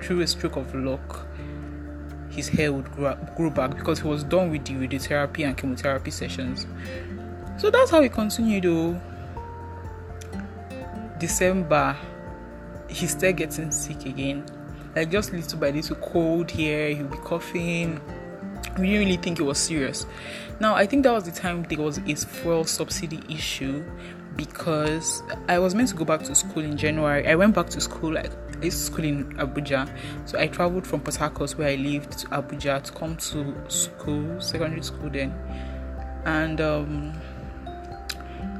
through 0.00 0.20
a 0.20 0.26
stroke 0.26 0.56
of 0.56 0.74
luck, 0.74 1.26
his 2.38 2.48
hair 2.48 2.72
would 2.72 2.90
grow, 2.92 3.16
grow 3.36 3.50
back 3.50 3.76
because 3.76 4.00
he 4.00 4.06
was 4.06 4.22
done 4.22 4.50
with 4.50 4.64
the 4.64 4.74
radiotherapy 4.74 5.44
and 5.44 5.56
chemotherapy 5.56 6.10
sessions. 6.10 6.66
So 7.58 7.68
that's 7.70 7.90
how 7.90 8.00
he 8.00 8.08
continued 8.08 8.62
though. 8.64 9.00
December, 11.18 11.96
he 12.88 13.08
started 13.08 13.36
getting 13.36 13.72
sick 13.72 14.06
again. 14.06 14.46
Like 14.94 15.10
just 15.10 15.32
little 15.32 15.58
by 15.58 15.70
little 15.70 15.96
cold 15.96 16.50
here, 16.50 16.94
he'll 16.94 17.08
be 17.08 17.16
coughing. 17.18 18.00
We 18.78 18.86
didn't 18.86 19.06
really 19.06 19.16
think 19.16 19.40
it 19.40 19.42
was 19.42 19.58
serious. 19.58 20.06
Now 20.60 20.76
I 20.76 20.86
think 20.86 21.02
that 21.02 21.12
was 21.12 21.24
the 21.24 21.32
time 21.32 21.64
there 21.64 21.78
was 21.78 21.98
a 21.98 22.14
fuel 22.14 22.64
subsidy 22.64 23.20
issue 23.28 23.84
because 24.36 25.24
I 25.48 25.58
was 25.58 25.74
meant 25.74 25.88
to 25.88 25.96
go 25.96 26.04
back 26.04 26.22
to 26.22 26.34
school 26.36 26.62
in 26.62 26.76
January. 26.76 27.26
I 27.26 27.34
went 27.34 27.56
back 27.56 27.68
to 27.70 27.80
school 27.80 28.12
like 28.12 28.30
this 28.60 28.86
school 28.86 29.04
in 29.04 29.24
Abuja. 29.36 29.88
So 30.24 30.38
I 30.38 30.48
traveled 30.48 30.86
from 30.86 31.00
Port 31.00 31.16
Harcourt 31.16 31.52
where 31.52 31.68
I 31.68 31.76
lived 31.76 32.18
to 32.18 32.26
Abuja 32.28 32.82
to 32.82 32.92
come 32.92 33.16
to 33.16 33.54
school, 33.68 34.40
secondary 34.40 34.82
school 34.82 35.10
then. 35.10 35.34
And 36.24 36.60
um, 36.60 37.12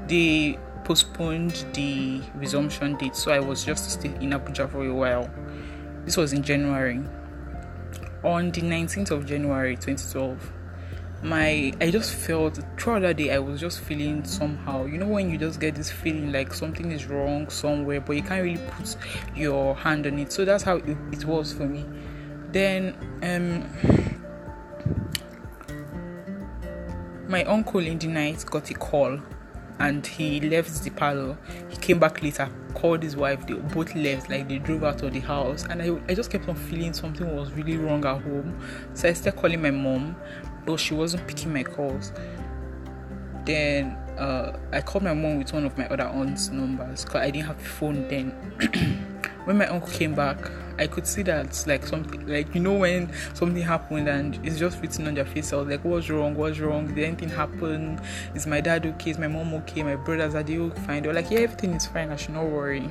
they 0.06 0.58
postponed 0.84 1.66
the 1.74 2.22
resumption 2.36 2.96
date, 2.96 3.14
so 3.14 3.30
I 3.30 3.40
was 3.40 3.64
just 3.64 3.90
still 3.90 4.14
in 4.14 4.30
Abuja 4.30 4.70
for 4.70 4.84
a 4.84 4.94
while. 4.94 5.30
This 6.04 6.16
was 6.16 6.32
in 6.32 6.42
January. 6.42 7.02
On 8.24 8.50
the 8.50 8.62
19th 8.62 9.10
of 9.10 9.26
January 9.26 9.76
2012, 9.76 10.52
my 11.22 11.72
I 11.80 11.90
just 11.90 12.14
felt 12.14 12.60
throughout 12.78 13.02
that 13.02 13.16
day 13.16 13.34
I 13.34 13.38
was 13.38 13.60
just 13.60 13.80
feeling 13.80 14.24
somehow. 14.24 14.86
You 14.86 14.98
know 14.98 15.08
when 15.08 15.30
you 15.30 15.38
just 15.38 15.60
get 15.60 15.74
this 15.74 15.90
feeling 15.90 16.32
like 16.32 16.54
something 16.54 16.92
is 16.92 17.06
wrong 17.06 17.48
somewhere, 17.48 18.00
but 18.00 18.16
you 18.16 18.22
can't 18.22 18.42
really 18.42 18.64
put 18.70 18.96
your 19.34 19.74
hand 19.74 20.06
on 20.06 20.18
it. 20.18 20.32
So 20.32 20.44
that's 20.44 20.62
how 20.62 20.76
it, 20.76 20.96
it 21.12 21.24
was 21.24 21.52
for 21.52 21.66
me. 21.66 21.84
Then 22.52 22.94
um 23.22 23.64
my 27.28 27.44
uncle 27.44 27.80
in 27.80 27.98
the 27.98 28.06
night 28.06 28.44
got 28.46 28.70
a 28.70 28.74
call 28.74 29.20
and 29.80 30.06
he 30.06 30.40
left 30.40 30.82
the 30.82 30.90
parlor. 30.90 31.36
He 31.68 31.76
came 31.76 31.98
back 31.98 32.22
later, 32.22 32.48
called 32.74 33.02
his 33.02 33.16
wife. 33.16 33.46
They 33.46 33.54
both 33.54 33.94
left, 33.94 34.28
like 34.28 34.48
they 34.48 34.58
drove 34.58 34.84
out 34.84 35.02
of 35.02 35.12
the 35.12 35.20
house. 35.20 35.64
And 35.64 35.80
I, 35.80 36.00
I 36.08 36.14
just 36.14 36.30
kept 36.30 36.48
on 36.48 36.56
feeling 36.56 36.92
something 36.92 37.36
was 37.36 37.52
really 37.52 37.76
wrong 37.76 38.04
at 38.04 38.22
home. 38.22 38.58
So 38.94 39.08
I 39.08 39.12
started 39.12 39.38
calling 39.38 39.62
my 39.62 39.70
mom, 39.70 40.16
but 40.68 40.78
she 40.78 40.92
wasn't 40.92 41.26
picking 41.26 41.50
my 41.50 41.62
calls. 41.62 42.12
Then 43.46 43.96
uh, 44.18 44.58
I 44.70 44.82
called 44.82 45.02
my 45.02 45.14
mom 45.14 45.38
with 45.38 45.54
one 45.54 45.64
of 45.64 45.78
my 45.78 45.86
other 45.88 46.04
aunt's 46.04 46.50
numbers 46.50 47.06
because 47.06 47.22
I 47.22 47.30
didn't 47.30 47.46
have 47.46 47.56
a 47.56 47.64
phone 47.64 48.06
then. 48.08 48.32
when 49.46 49.56
my 49.56 49.66
uncle 49.66 49.88
came 49.88 50.14
back, 50.14 50.36
I 50.78 50.86
could 50.86 51.06
see 51.06 51.22
that 51.22 51.64
like 51.66 51.86
something 51.86 52.26
like 52.26 52.54
you 52.54 52.60
know 52.60 52.74
when 52.74 53.10
something 53.32 53.62
happened 53.62 54.08
and 54.08 54.38
it's 54.44 54.58
just 54.58 54.82
written 54.82 55.06
on 55.06 55.14
their 55.14 55.24
face. 55.24 55.54
I 55.54 55.56
was 55.56 55.68
like, 55.68 55.82
what's 55.86 56.10
wrong? 56.10 56.34
What's 56.34 56.58
wrong? 56.58 56.86
Did 56.94 57.02
anything 57.02 57.30
happen? 57.30 57.98
Is 58.34 58.46
my 58.46 58.60
dad 58.60 58.84
okay? 58.84 59.12
Is 59.12 59.18
my 59.18 59.28
mom 59.28 59.54
okay? 59.54 59.82
My 59.82 59.96
brothers 59.96 60.34
are 60.34 60.42
they 60.42 60.68
fine? 60.84 61.02
They 61.02 61.10
like, 61.10 61.30
yeah, 61.30 61.40
everything 61.40 61.72
is 61.72 61.86
fine. 61.86 62.10
I 62.10 62.16
should 62.16 62.34
not 62.34 62.44
worry. 62.44 62.90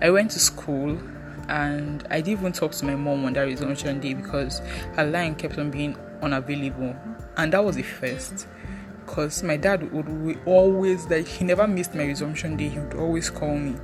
I 0.00 0.10
went 0.10 0.30
to 0.30 0.38
school 0.38 0.96
and 1.48 2.06
I 2.10 2.20
didn't 2.20 2.40
even 2.40 2.52
talk 2.52 2.72
to 2.72 2.84
my 2.84 2.94
mom 2.94 3.24
on 3.24 3.32
that 3.34 3.42
resumption 3.42 4.00
day 4.00 4.14
because 4.14 4.60
her 4.94 5.04
line 5.04 5.34
kept 5.34 5.58
on 5.58 5.70
being 5.70 5.96
unavailable, 6.22 6.96
and 7.36 7.52
that 7.52 7.64
was 7.64 7.76
the 7.76 7.82
first. 7.82 8.46
Because 9.04 9.42
my 9.42 9.56
dad 9.56 9.90
would 9.92 10.38
always 10.44 11.06
like 11.06 11.26
he 11.26 11.44
never 11.44 11.66
missed 11.66 11.94
my 11.94 12.04
resumption 12.04 12.56
day. 12.56 12.68
He 12.68 12.78
would 12.78 12.94
always 12.94 13.30
call 13.30 13.56
me 13.56 13.76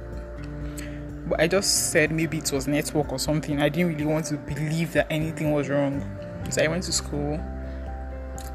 but 1.27 1.41
I 1.41 1.49
just 1.49 1.91
said 1.91 2.13
maybe 2.13 2.39
it 2.39 2.53
was 2.53 2.67
network 2.69 3.11
or 3.11 3.19
something. 3.19 3.61
I 3.61 3.69
didn't 3.69 3.95
really 3.95 4.05
want 4.05 4.27
to 4.27 4.37
believe 4.37 4.93
that 4.93 5.07
anything 5.11 5.53
was 5.53 5.69
wrong. 5.69 6.05
So 6.51 6.63
I 6.63 6.69
went 6.69 6.85
to 6.85 6.93
school. 6.93 7.43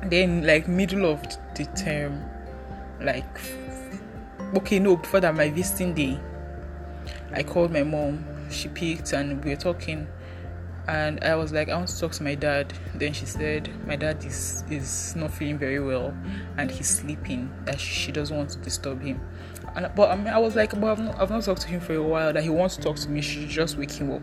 Then, 0.04 0.46
like, 0.46 0.68
middle 0.68 1.06
of 1.12 1.22
the 1.56 1.66
term, 1.76 2.24
like, 3.02 3.40
okay, 4.56 4.80
no, 4.80 4.98
before 4.98 5.20
that, 5.20 5.36
my 5.36 5.50
visiting 5.50 5.94
day, 5.94 6.20
I 7.34 7.44
called 7.44 7.72
my 7.72 7.84
mom. 7.84 8.24
She 8.50 8.70
picked 8.70 9.14
and 9.14 9.44
we 9.44 9.52
were 9.52 9.56
talking. 9.56 10.08
And 10.88 11.24
I 11.24 11.36
was 11.36 11.52
like, 11.52 11.70
I 11.70 11.76
want 11.76 11.90
to 11.90 12.00
talk 12.00 12.14
to 12.14 12.24
my 12.24 12.34
dad. 12.34 12.74
Then 12.96 13.14
she 13.14 13.28
said, 13.28 13.70
My 13.86 13.96
dad 13.96 14.26
is, 14.26 14.64
is 14.72 15.16
not 15.16 15.32
feeling 15.32 15.60
very 15.60 15.80
well 15.80 16.18
and 16.58 16.72
he's 16.72 16.90
sleeping, 16.90 17.54
that 17.66 17.80
she 17.80 18.12
doesn't 18.12 18.36
want 18.36 18.50
to 18.52 18.58
disturb 18.60 19.02
him. 19.02 19.22
And, 19.76 19.90
but 19.96 20.10
I, 20.10 20.16
mean, 20.16 20.28
I 20.28 20.40
was 20.40 20.56
like, 20.56 20.80
but 20.80 20.92
I've 20.92 21.00
not, 21.00 21.22
I've 21.22 21.30
not 21.30 21.44
talked 21.44 21.62
to 21.62 21.68
him 21.68 21.80
for 21.80 21.94
a 21.94 22.02
while. 22.02 22.34
That 22.34 22.44
he 22.44 22.50
wants 22.50 22.76
to 22.78 22.82
talk 22.82 22.96
to 22.98 23.10
me. 23.10 23.22
She 23.22 23.46
just 23.46 23.78
wake 23.78 23.92
him 23.92 24.12
up, 24.12 24.22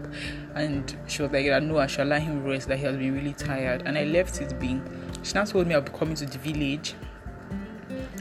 and 0.55 0.97
she 1.07 1.23
was 1.23 1.31
like, 1.31 1.47
"No, 1.63 1.79
I 1.79 1.87
shall 1.87 2.07
let 2.07 2.23
him 2.23 2.45
rest. 2.45 2.69
That 2.69 2.79
he 2.79 2.85
has 2.85 2.97
been 2.97 3.15
really 3.15 3.33
tired." 3.33 3.83
And 3.87 3.97
I 3.97 4.05
left 4.05 4.41
it 4.41 4.59
being. 4.59 4.83
She 5.23 5.35
now 5.35 5.45
told 5.45 5.67
me 5.67 5.75
I'll 5.75 5.83
be 5.83 5.93
coming 5.93 6.17
to 6.17 6.27
the 6.27 6.39
village 6.39 6.95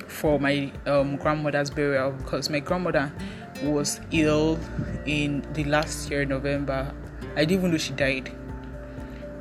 for 0.08 0.40
my 0.40 0.72
um, 0.86 1.18
grandmother's 1.18 1.70
burial 1.70 2.12
because 2.12 2.50
my 2.50 2.60
grandmother 2.60 3.12
was 3.64 4.02
ill 4.12 4.60
in 5.06 5.46
the 5.54 5.64
last 5.66 6.10
year 6.10 6.26
November. 6.26 6.94
I 7.36 7.46
didn't 7.46 7.60
even 7.60 7.72
know 7.72 7.78
she 7.78 7.94
died, 7.94 8.32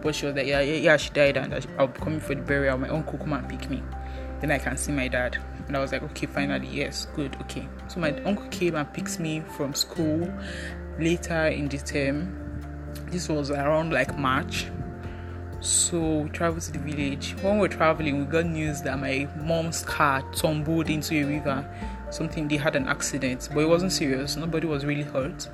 but 0.03 0.15
she 0.15 0.27
was 0.27 0.35
like, 0.35 0.47
"Yeah, 0.47 0.61
yeah, 0.61 0.77
yeah 0.77 0.97
she 0.97 1.11
died, 1.11 1.37
and 1.37 1.67
I'll 1.79 1.89
be 1.89 2.01
coming 2.01 2.21
for 2.21 2.35
the 2.35 2.43
burial. 2.43 2.79
My 2.79 2.89
uncle 2.89 3.19
come 3.19 3.33
and 3.33 3.49
pick 3.49 3.69
me, 3.71 3.83
then 4.41 4.51
I 4.51 4.59
can 4.59 4.77
see 4.77 4.93
my 4.93 5.09
dad." 5.09 5.39
And 5.67 5.77
I 5.77 5.81
was 5.81 5.93
like, 5.93 6.03
okay, 6.03 6.27
finally, 6.27 6.69
yes, 6.69 7.07
good, 7.17 7.37
okay. 7.43 7.67
So 7.89 7.99
my 7.99 8.13
uncle 8.25 8.47
came 8.49 8.75
and 8.75 8.93
picks 8.93 9.19
me 9.19 9.41
from 9.57 9.75
school 9.75 10.31
later 10.99 11.47
in 11.47 11.69
the 11.69 11.79
term. 11.79 12.37
This 13.07 13.29
was 13.29 13.51
around 13.51 13.93
like 13.93 14.17
March. 14.19 14.67
So 15.61 16.19
we 16.19 16.29
traveled 16.29 16.63
to 16.65 16.73
the 16.73 16.79
village. 16.79 17.35
When 17.41 17.55
we 17.55 17.61
were 17.61 17.69
traveling, 17.69 18.19
we 18.19 18.25
got 18.27 18.45
news 18.45 18.83
that 18.83 18.99
my 18.99 19.27
mom's 19.37 19.83
car 19.83 20.23
tumbled 20.33 20.91
into 20.91 21.15
a 21.15 21.25
river. 21.25 21.67
Something 22.15 22.47
they 22.47 22.57
had 22.57 22.77
an 22.77 22.87
accident, 22.87 23.49
but 23.53 23.61
it 23.61 23.69
wasn't 23.69 23.91
serious. 23.91 24.37
Nobody 24.37 24.69
was 24.69 24.85
really 24.85 25.03
hurt. 25.03 25.49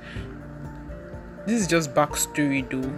This 1.47 1.59
is 1.59 1.67
just 1.67 1.93
backstory 1.95 2.69
though 2.69 2.93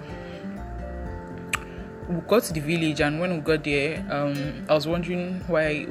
we 2.10 2.20
got 2.22 2.44
to 2.44 2.54
the 2.54 2.60
village 2.60 3.00
and 3.02 3.20
when 3.20 3.34
we 3.34 3.40
got 3.40 3.64
there 3.64 4.06
um, 4.12 4.66
i 4.70 4.74
was 4.74 4.88
wondering 4.88 5.40
why 5.48 5.88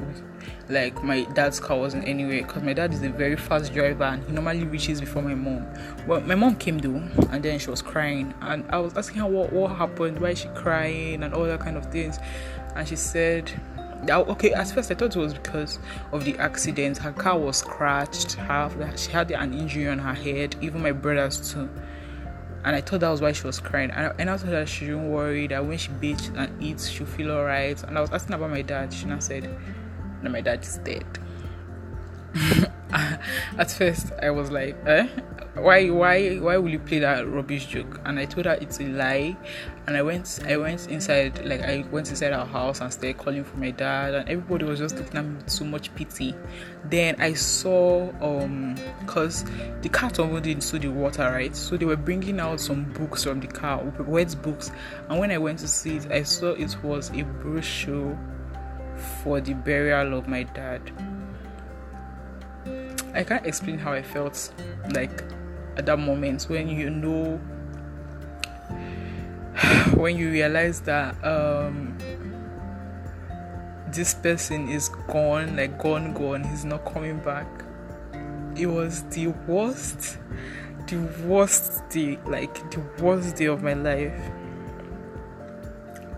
like 0.69 1.03
my 1.03 1.23
dad's 1.33 1.59
car 1.59 1.77
wasn't 1.77 2.07
anywhere 2.07 2.43
because 2.43 2.61
my 2.63 2.73
dad 2.73 2.93
is 2.93 3.01
a 3.01 3.09
very 3.09 3.35
fast 3.35 3.73
driver 3.73 4.03
and 4.03 4.23
he 4.25 4.31
normally 4.31 4.63
reaches 4.63 4.99
before 4.99 5.21
my 5.21 5.33
mom 5.33 5.65
but 6.07 6.25
my 6.25 6.35
mom 6.35 6.55
came 6.55 6.77
though 6.77 7.01
and 7.31 7.43
then 7.43 7.57
she 7.57 7.69
was 7.69 7.81
crying 7.81 8.33
and 8.41 8.63
i 8.69 8.77
was 8.77 8.95
asking 8.95 9.19
her 9.19 9.27
what, 9.27 9.51
what 9.51 9.75
happened 9.75 10.19
why 10.19 10.29
is 10.29 10.39
she 10.39 10.47
crying 10.49 11.23
and 11.23 11.33
all 11.33 11.45
that 11.45 11.59
kind 11.59 11.77
of 11.77 11.85
things 11.91 12.19
and 12.75 12.87
she 12.87 12.95
said 12.95 13.51
okay 14.09 14.53
at 14.53 14.69
first 14.69 14.91
i 14.91 14.95
thought 14.95 15.15
it 15.15 15.19
was 15.19 15.33
because 15.33 15.79
of 16.11 16.23
the 16.25 16.37
accident 16.37 16.97
her 16.97 17.11
car 17.11 17.37
was 17.37 17.57
scratched 17.57 18.33
her, 18.33 18.93
she 18.97 19.11
had 19.11 19.31
an 19.31 19.53
injury 19.53 19.87
on 19.87 19.99
her 19.99 20.13
head 20.13 20.55
even 20.61 20.81
my 20.81 20.91
brothers 20.91 21.53
too 21.53 21.69
and 22.65 22.75
I 22.75 22.81
thought 22.81 23.01
that 23.01 23.09
was 23.09 23.21
why 23.21 23.33
she 23.33 23.43
was 23.43 23.59
crying. 23.59 23.91
And 23.91 24.29
I, 24.29 24.37
told 24.37 24.53
her 24.53 24.65
she 24.65 24.85
shouldn't 24.85 25.11
worry 25.11 25.47
that 25.47 25.65
when 25.65 25.77
she 25.77 25.89
bathes 25.91 26.31
and 26.35 26.63
eats, 26.63 26.87
she'll 26.87 27.05
feel 27.05 27.31
alright. 27.31 27.81
And 27.83 27.97
I 27.97 28.01
was 28.01 28.11
asking 28.11 28.35
about 28.35 28.51
my 28.51 28.61
dad. 28.61 28.93
She 28.93 29.05
now 29.05 29.19
said, 29.19 29.49
"No, 30.21 30.29
my 30.29 30.41
dad 30.41 30.63
is 30.63 30.77
dead." 30.77 31.05
At 33.57 33.71
first, 33.71 34.13
I 34.21 34.29
was 34.29 34.49
like, 34.49 34.77
"Eh, 34.85 35.07
why, 35.55 35.89
why, 35.89 36.37
why 36.37 36.57
will 36.57 36.69
you 36.69 36.79
play 36.79 36.99
that 36.99 37.27
rubbish 37.27 37.67
joke?" 37.67 38.01
And 38.05 38.19
I 38.19 38.25
told 38.25 38.45
her 38.45 38.57
it's 38.59 38.79
a 38.79 38.85
lie. 38.85 39.37
And 39.85 39.97
I 39.97 40.01
went, 40.01 40.39
I 40.45 40.55
went 40.55 40.87
inside, 40.87 41.45
like 41.45 41.61
I 41.61 41.85
went 41.91 42.09
inside 42.09 42.31
our 42.31 42.45
house 42.45 42.79
and 42.79 42.91
started 42.91 43.17
calling 43.17 43.43
for 43.43 43.57
my 43.57 43.71
dad, 43.71 44.13
and 44.13 44.29
everybody 44.29 44.63
was 44.63 44.79
just 44.79 44.95
looking 44.95 45.17
at 45.17 45.25
me 45.25 45.35
with 45.35 45.49
so 45.49 45.65
much 45.65 45.93
pity. 45.93 46.33
Then 46.85 47.19
I 47.19 47.33
saw, 47.33 48.09
um, 48.21 48.77
cause 49.07 49.43
the 49.81 49.89
car 49.89 50.09
tumbled 50.09 50.47
into 50.47 50.79
the 50.79 50.87
water, 50.87 51.23
right? 51.23 51.53
So 51.53 51.75
they 51.75 51.85
were 51.85 51.97
bringing 51.97 52.39
out 52.39 52.61
some 52.61 52.85
books 52.93 53.25
from 53.25 53.41
the 53.41 53.47
car, 53.47 53.83
words 54.07 54.35
books. 54.35 54.71
And 55.09 55.19
when 55.19 55.31
I 55.31 55.37
went 55.37 55.59
to 55.59 55.67
see 55.67 55.97
it, 55.97 56.09
I 56.09 56.23
saw 56.23 56.51
it 56.53 56.81
was 56.81 57.09
a 57.09 57.23
brochure 57.23 58.17
for 59.21 59.41
the 59.41 59.53
burial 59.53 60.17
of 60.17 60.29
my 60.29 60.43
dad. 60.43 60.81
I 63.13 63.23
can't 63.23 63.45
explain 63.45 63.77
how 63.77 63.91
I 63.91 64.01
felt 64.01 64.51
like 64.91 65.23
at 65.77 65.85
that 65.85 65.99
moment 65.99 66.43
when 66.43 66.67
you 66.67 66.89
know 66.89 67.37
when 69.95 70.17
you 70.17 70.29
realize 70.31 70.81
that 70.81 71.15
um 71.23 71.97
this 73.93 74.15
person 74.15 74.69
is 74.69 74.89
gone 75.07 75.55
like 75.55 75.77
gone 75.77 76.13
gone 76.13 76.43
he's 76.43 76.65
not 76.65 76.83
coming 76.85 77.19
back. 77.19 77.47
It 78.55 78.67
was 78.67 79.03
the 79.03 79.27
worst 79.47 80.17
the 80.87 80.97
worst 81.25 81.87
day 81.89 82.19
like 82.25 82.71
the 82.71 82.81
worst 83.01 83.35
day 83.35 83.45
of 83.45 83.61
my 83.63 83.73
life. 83.73 84.19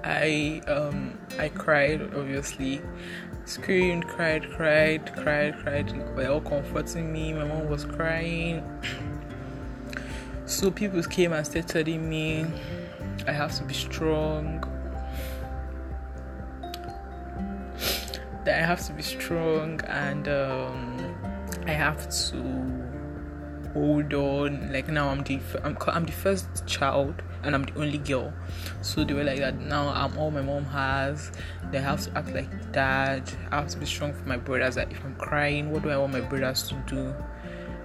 I 0.03 0.61
um 0.67 1.17
i 1.37 1.49
cried 1.49 2.01
obviously. 2.01 2.81
Screamed 3.43 4.07
cried 4.07 4.49
cried 4.51 5.13
cried 5.17 5.57
cried. 5.59 5.89
They 5.89 6.27
were 6.27 6.33
all 6.33 6.41
comforting 6.41 7.11
me. 7.11 7.33
My 7.33 7.43
mom 7.43 7.69
was 7.69 7.83
crying 7.85 8.63
so 10.45 10.69
people 10.69 11.01
came 11.03 11.33
and 11.33 11.45
started 11.45 11.67
telling 11.67 12.07
me 12.07 12.45
I 13.27 13.31
have 13.31 13.55
to 13.57 13.63
be 13.63 13.73
strong. 13.73 14.63
That 18.43 18.61
I 18.61 18.65
have 18.65 18.85
to 18.85 18.93
be 18.93 19.01
strong 19.01 19.81
and 19.85 20.27
um, 20.27 21.15
I 21.65 21.71
have 21.71 22.07
to 22.29 22.85
hold 23.73 24.13
on. 24.13 24.71
Like 24.71 24.87
now 24.87 25.09
I'm 25.09 25.23
the 25.23 25.39
I'm, 25.63 25.77
I'm 25.87 26.05
the 26.05 26.11
first 26.11 26.65
child 26.67 27.23
and 27.43 27.55
I'm 27.55 27.63
the 27.63 27.79
only 27.79 27.97
girl. 27.97 28.31
So 28.81 29.03
they 29.03 29.15
were 29.15 29.23
like 29.23 29.39
that. 29.39 29.59
Now 29.59 29.89
I'm 29.89 30.15
all 30.17 30.29
my 30.29 30.41
mom 30.41 30.65
has. 30.65 31.31
They 31.71 31.79
have 31.79 32.01
to 32.05 32.17
act 32.17 32.33
like 32.33 32.71
dad. 32.71 33.31
I 33.51 33.55
have 33.57 33.67
to 33.69 33.77
be 33.77 33.85
strong 33.87 34.13
for 34.13 34.25
my 34.27 34.37
brothers. 34.37 34.77
Like 34.77 34.91
if 34.91 35.03
I'm 35.03 35.15
crying, 35.15 35.71
what 35.71 35.81
do 35.81 35.89
I 35.89 35.97
want 35.97 36.13
my 36.13 36.21
brothers 36.21 36.67
to 36.69 36.75
do? 36.85 37.15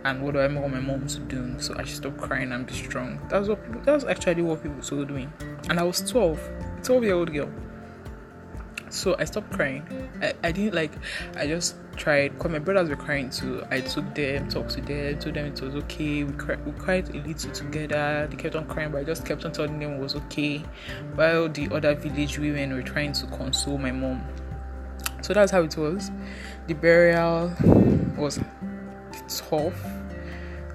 And 0.04 0.22
what 0.22 0.32
do 0.32 0.40
I 0.40 0.46
want 0.46 0.72
my 0.72 0.80
mom 0.80 1.06
to 1.06 1.18
do? 1.20 1.58
So 1.58 1.74
I 1.76 1.84
should 1.84 1.96
stop 1.96 2.16
crying 2.16 2.52
and 2.52 2.66
be 2.66 2.72
strong. 2.72 3.20
That's 3.28 3.48
what 3.48 3.64
people, 3.64 3.80
that's 3.82 4.04
actually 4.04 4.42
what 4.42 4.62
people 4.62 4.80
told 4.80 5.10
me. 5.10 5.28
And 5.68 5.78
I 5.78 5.82
was 5.82 6.00
12, 6.10 6.40
12 6.82 7.04
year 7.04 7.14
old 7.14 7.32
girl. 7.32 7.50
So 8.88 9.14
I 9.18 9.24
stopped 9.24 9.52
crying. 9.52 9.84
I, 10.20 10.34
I 10.42 10.52
didn't 10.52 10.74
like 10.74 10.92
I 11.36 11.46
just 11.46 11.76
tried 11.96 12.32
because 12.34 12.50
my 12.50 12.58
brothers 12.58 12.88
were 12.88 12.96
crying 12.96 13.30
too. 13.30 13.62
I 13.70 13.80
took 13.80 14.14
them, 14.14 14.48
talked 14.48 14.70
to 14.70 14.80
them, 14.80 15.18
told 15.18 15.36
them 15.36 15.46
it 15.46 15.60
was 15.60 15.76
okay. 15.84 16.24
We, 16.24 16.32
we 16.32 16.72
cried 16.72 17.08
a 17.10 17.18
little 17.18 17.52
together. 17.52 18.26
They 18.28 18.36
kept 18.36 18.56
on 18.56 18.66
crying, 18.66 18.90
but 18.90 18.98
I 18.98 19.04
just 19.04 19.24
kept 19.24 19.44
on 19.44 19.52
telling 19.52 19.78
them 19.78 19.92
it 19.92 20.00
was 20.00 20.16
okay. 20.16 20.64
While 21.14 21.48
the 21.48 21.68
other 21.72 21.94
village 21.94 22.38
women 22.38 22.72
were 22.72 22.82
trying 22.82 23.12
to 23.12 23.26
console 23.26 23.78
my 23.78 23.92
mom. 23.92 24.24
So 25.22 25.34
that's 25.34 25.52
how 25.52 25.62
it 25.62 25.76
was. 25.76 26.10
The 26.66 26.74
burial 26.74 27.54
was 28.16 28.40
tough. 29.38 29.80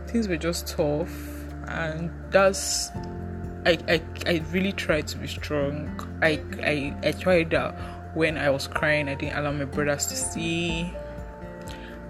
Things 0.07 0.27
were 0.27 0.37
just 0.37 0.67
tough, 0.67 1.11
and 1.67 2.09
that's 2.31 2.91
I, 3.65 3.79
I, 3.87 4.01
I 4.27 4.43
really 4.51 4.71
tried 4.71 5.07
to 5.07 5.17
be 5.17 5.27
strong. 5.27 5.89
I, 6.21 6.39
I, 6.61 6.95
I 7.03 7.11
tried 7.13 7.49
that 7.49 7.73
when 8.15 8.37
I 8.37 8.49
was 8.49 8.67
crying, 8.67 9.09
I 9.09 9.15
didn't 9.15 9.37
allow 9.37 9.51
my 9.51 9.65
brothers 9.65 10.05
to 10.07 10.15
see, 10.15 10.93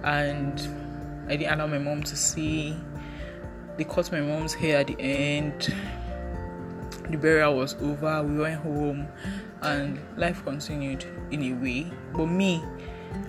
and 0.04 0.62
I 1.28 1.38
didn't 1.38 1.54
allow 1.54 1.68
my 1.68 1.80
mom 1.80 2.04
to 2.04 2.16
see. 2.16 2.76
They 3.78 3.86
cut 3.86 4.12
my 4.12 4.22
mom's 4.22 4.54
hair 4.54 4.80
at 4.80 4.88
the 4.88 5.00
end. 5.00 5.74
The 7.10 7.18
burial 7.18 7.56
was 7.56 7.76
over. 7.76 8.22
We 8.24 8.38
went 8.38 8.62
home, 8.62 9.08
and 9.62 10.00
life 10.18 10.44
continued 10.44 11.06
in 11.32 11.42
a 11.42 11.54
way. 11.54 11.92
But 12.14 12.28
me, 12.28 12.64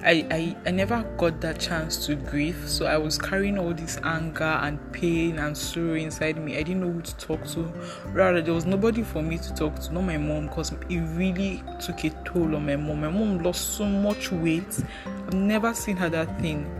I, 0.03 0.27
I, 0.31 0.57
I 0.67 0.71
never 0.71 1.03
got 1.17 1.41
that 1.41 1.59
chance 1.59 2.07
to 2.07 2.15
grieve. 2.15 2.63
So 2.67 2.87
I 2.87 2.97
was 2.97 3.19
carrying 3.19 3.59
all 3.59 3.75
this 3.75 3.99
anger 4.05 4.45
and 4.45 4.79
pain 4.93 5.39
and 5.39 5.57
sorrow 5.57 5.95
inside 5.95 6.39
me. 6.39 6.57
I 6.57 6.63
didn't 6.63 6.81
know 6.81 6.93
who 6.93 7.03
to 7.03 7.17
talk 7.17 7.45
to. 7.49 7.63
Rather, 8.07 8.41
there 8.41 8.55
was 8.55 8.67
nobody 8.67 9.03
for 9.03 9.23
me 9.23 9.39
to 9.39 9.55
talk 9.55 9.79
to, 9.81 9.93
not 9.93 10.03
my 10.03 10.17
mom, 10.17 10.47
because 10.47 10.73
it 10.89 11.01
really 11.17 11.63
took 11.81 12.05
a 12.05 12.11
toll 12.25 12.55
on 12.55 12.67
my 12.67 12.77
mom. 12.77 13.01
My 13.01 13.09
mom 13.09 13.39
lost 13.39 13.77
so 13.77 13.85
much 13.85 14.31
weight. 14.31 14.81
I've 15.07 15.35
never 15.35 15.75
seen 15.75 15.97
her 15.97 16.09
that 16.11 16.41
thing. 16.41 16.71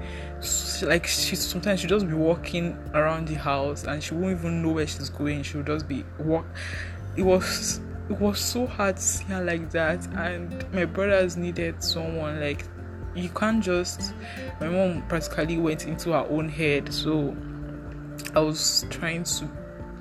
like 0.83 1.07
she 1.07 1.35
sometimes 1.35 1.81
she 1.81 1.87
just 1.87 2.07
be 2.07 2.15
walking 2.15 2.79
around 2.95 3.27
the 3.27 3.35
house 3.35 3.85
and 3.85 4.03
she 4.03 4.15
won't 4.15 4.39
even 4.39 4.63
know 4.63 4.73
where 4.73 4.87
she's 4.87 5.11
going. 5.11 5.43
She'll 5.43 5.63
just 5.63 5.89
be 5.89 6.05
walk. 6.19 6.47
It 7.17 7.23
was 7.23 7.81
it 8.09 8.21
was 8.21 8.39
so 8.39 8.67
hard 8.67 8.97
to 8.97 9.03
see 9.03 9.25
her 9.25 9.43
like 9.43 9.71
that 9.71 10.07
and 10.15 10.65
my 10.73 10.85
brothers 10.85 11.37
needed 11.37 11.83
someone 11.83 12.41
like 12.41 12.65
you 13.17 13.31
can't 13.31 13.65
just 13.65 14.13
my 14.61 14.69
mom 14.69 15.03
practically 15.09 15.57
went 15.57 15.87
into 15.87 16.13
her 16.13 16.27
own 16.29 16.49
head 16.49 16.93
so 16.93 17.35
i 18.35 18.41
was 18.41 18.85
trying 18.91 19.25
to 19.25 19.49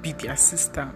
be 0.02 0.12
their 0.14 0.36
sister. 0.36 0.92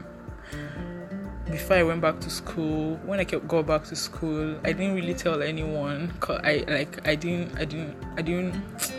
Before 1.49 1.77
i 1.77 1.83
went 1.83 2.01
back 2.01 2.19
to 2.19 2.29
school 2.29 2.99
when 3.05 3.19
i 3.19 3.23
kept 3.23 3.47
got 3.47 3.65
back 3.65 3.83
to 3.85 3.95
school 3.95 4.59
i 4.63 4.71
didn't 4.71 4.93
really 4.93 5.15
tell 5.15 5.41
anyone 5.41 6.13
cause 6.19 6.39
i 6.43 6.63
like 6.67 7.07
i 7.07 7.15
didn't 7.15 7.57
i 7.57 7.65
didn't 7.65 7.95
i 8.17 8.21
didn't 8.21 8.93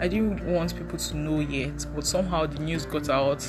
i 0.00 0.08
didn't 0.08 0.42
want 0.46 0.74
people 0.74 0.96
to 0.96 1.16
know 1.16 1.40
yet 1.40 1.84
but 1.94 2.06
somehow 2.06 2.46
the 2.46 2.58
news 2.60 2.86
got 2.86 3.10
out 3.10 3.44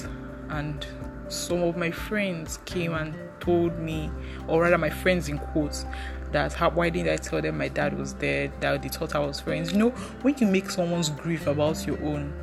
and 0.50 0.86
some 1.30 1.62
of 1.64 1.78
my 1.78 1.92
friends 1.92 2.60
came 2.66 2.94
and 2.94 3.16
told 3.40 3.78
me 3.80 4.12
or 4.48 4.64
rather 4.64 4.78
my 4.78 4.90
friends 4.90 5.30
in 5.30 5.38
quotes 5.38 5.86
that 6.32 6.54
how, 6.54 6.70
why 6.70 6.90
didn't 6.90 7.12
I 7.12 7.18
tell 7.18 7.42
them 7.42 7.58
my 7.58 7.68
dad 7.68 7.98
was 7.98 8.14
dead? 8.14 8.52
That 8.62 8.82
they 8.82 8.90
thought 8.90 9.16
I 9.16 9.20
was 9.20 9.40
friends. 9.40 9.72
You 9.72 9.80
know, 9.80 9.90
when 10.22 10.36
you 10.38 10.48
make 10.48 10.70
someone's 10.70 11.10
grief 11.10 11.48
about 11.48 11.86
your 11.86 12.02
own. 12.04 12.34